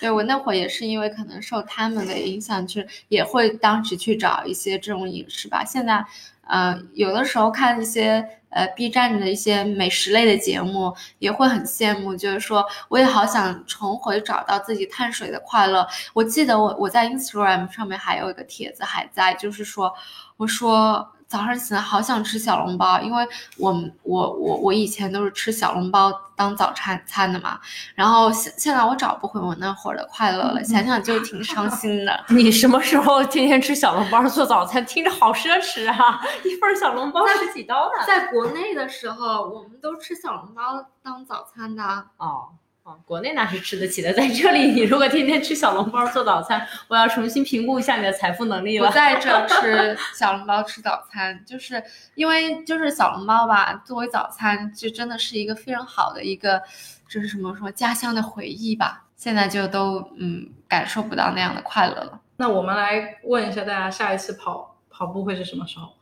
[0.00, 5.64] 对我那会儿也是因为可能受他们的影响，就也会当时去找一些这种饮食吧。
[5.64, 6.04] 现在，
[6.46, 15.86] 呃，有的时候看一些呃 B 站的一些美食类的节目，也会很羡慕，就是说我也好想重回找到自己碳水的快乐。
[16.14, 19.92] 我记得我我在 Instagram 上面还有一个帖子还在，就是说
[20.36, 21.06] 我说。
[21.30, 23.24] 早上起来好想吃小笼包，因为
[23.56, 23.72] 我
[24.02, 27.60] 我我我以前都是吃小笼包当早餐餐的嘛，
[27.94, 32.24] 然后现现在我找不回我那会儿的快乐了，想想就挺伤心的。
[32.30, 34.84] 你什么时候天天吃小笼包做早餐？
[34.84, 36.20] 听着好奢侈啊！
[36.42, 38.04] 一份小笼包十几刀呢。
[38.04, 41.84] 在国内的时候，我们都吃小笼包当早餐的。
[42.16, 42.48] 哦
[42.90, 48.88] 哦，国内那是吃得起的，在这里你如果天天吃小笼包做早餐，我要重新评估一下你的财富能力了。
[48.88, 51.80] 不在这吃小笼包吃早餐，就是
[52.16, 56.60] 因为就是小笼包吧，作为早餐就真的是一个非常好的一个，
[57.08, 59.04] 就是什么说家乡的回忆吧。
[59.16, 62.20] 现在就都嗯感受不到那样的快乐了。
[62.38, 65.92] 那我们来问一下大家，下一次跑跑步会是什么时候？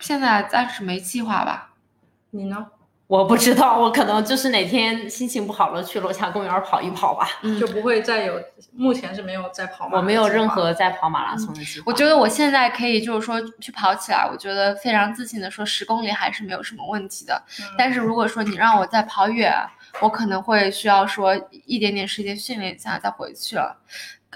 [0.00, 1.74] 现在暂时没计划吧。
[2.30, 2.66] 你呢？
[3.12, 7.28] 我不知道，我可能就是哪天心情不好了，去楼下公园跑一跑吧。
[7.42, 8.40] 嗯就不会再有，
[8.72, 9.98] 目前是没有再跑马。
[9.98, 11.84] 我没有任何在跑马拉松的计划。
[11.84, 17.34] 我觉得我现在可以就是说去跑起来，我觉得非常自信的说十公里还是没有什么问题的。
[17.60, 19.52] 嗯但是如果说你让我再跑远，
[20.00, 23.76] 我可能会需要说一点点时间训练一下再回去了。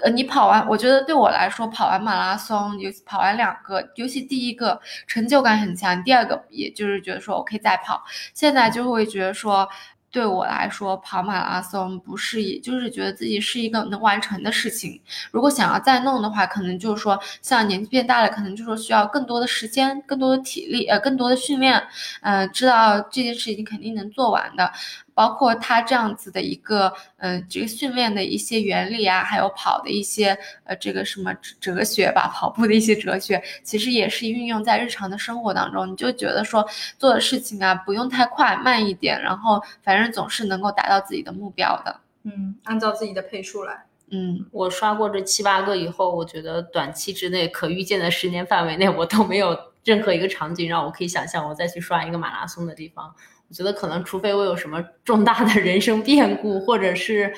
[0.03, 8.03] 呃，你跑完，我觉得对我来说，跑完马拉松，尤其跑完两个，尤其第一个成就感很强，第二个也就是觉得说我可以再跑。
[8.33, 9.67] 现在就会觉得说，
[10.11, 15.01] 对我来说，跑马拉松不是一，就是觉得自己是一个能完成的事情。
[15.31, 21.81] 如果想要再弄的话，可能就是说，像年纪变大了，可能就是说需要更多的时间、更多的体力，呃，更多的训练，
[22.21, 24.71] 呃，知道这件事情肯定能做完的。
[25.17, 35.91] 包括他这样子的一个，嗯、这个训练的一些原理啊，还有跑的一些，呃，这个什么哲哲学吧，跑步的一些哲学，其实也是运用在日常的生活当中。
[35.91, 36.63] 你就觉得说
[36.99, 41.99] 做的事情啊，不用太快，慢一点，然后反正总是能够达到自己的目标的。
[42.21, 43.85] 嗯，按照自己的配速来。
[44.11, 53.15] 嗯，我刷过这七八个以后，我觉得短期之内可预见的时间范围内，我都没有任何一个场景让我可以想象我再去刷一个马拉松的地方。
[53.49, 57.33] 我觉得可能，除非我有什么重大的人生变故，或者是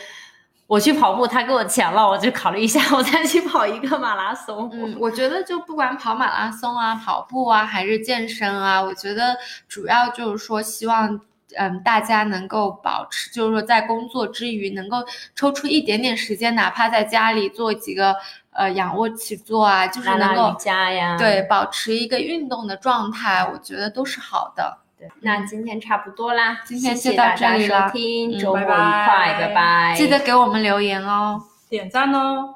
[0.67, 4.69] 我去跑步，他给我钱了，我就考虑一下， 我再去跑一个马拉松。
[4.73, 9.37] 嗯， 我觉得就不管跑马拉松啊、跑步啊，还是健身啊，我觉得
[9.67, 11.21] 主要就是说希望。
[11.57, 14.97] 嗯，大家能够保持，就是说在工作之余能够
[15.33, 18.15] 抽出一点点时间，哪怕在家里做几个
[18.51, 24.77] 呃仰卧起坐啊，就是能够拉瑜伽呀，对保持一个运动的状态，我觉得都是好的。
[24.99, 25.09] 对。
[25.21, 29.95] 那今天差不多啦，今天谢就到大家收这里了周末愉拜拜快，拜拜。
[29.97, 31.41] 记得给我们留言哦。
[31.69, 32.55] 点赞哦。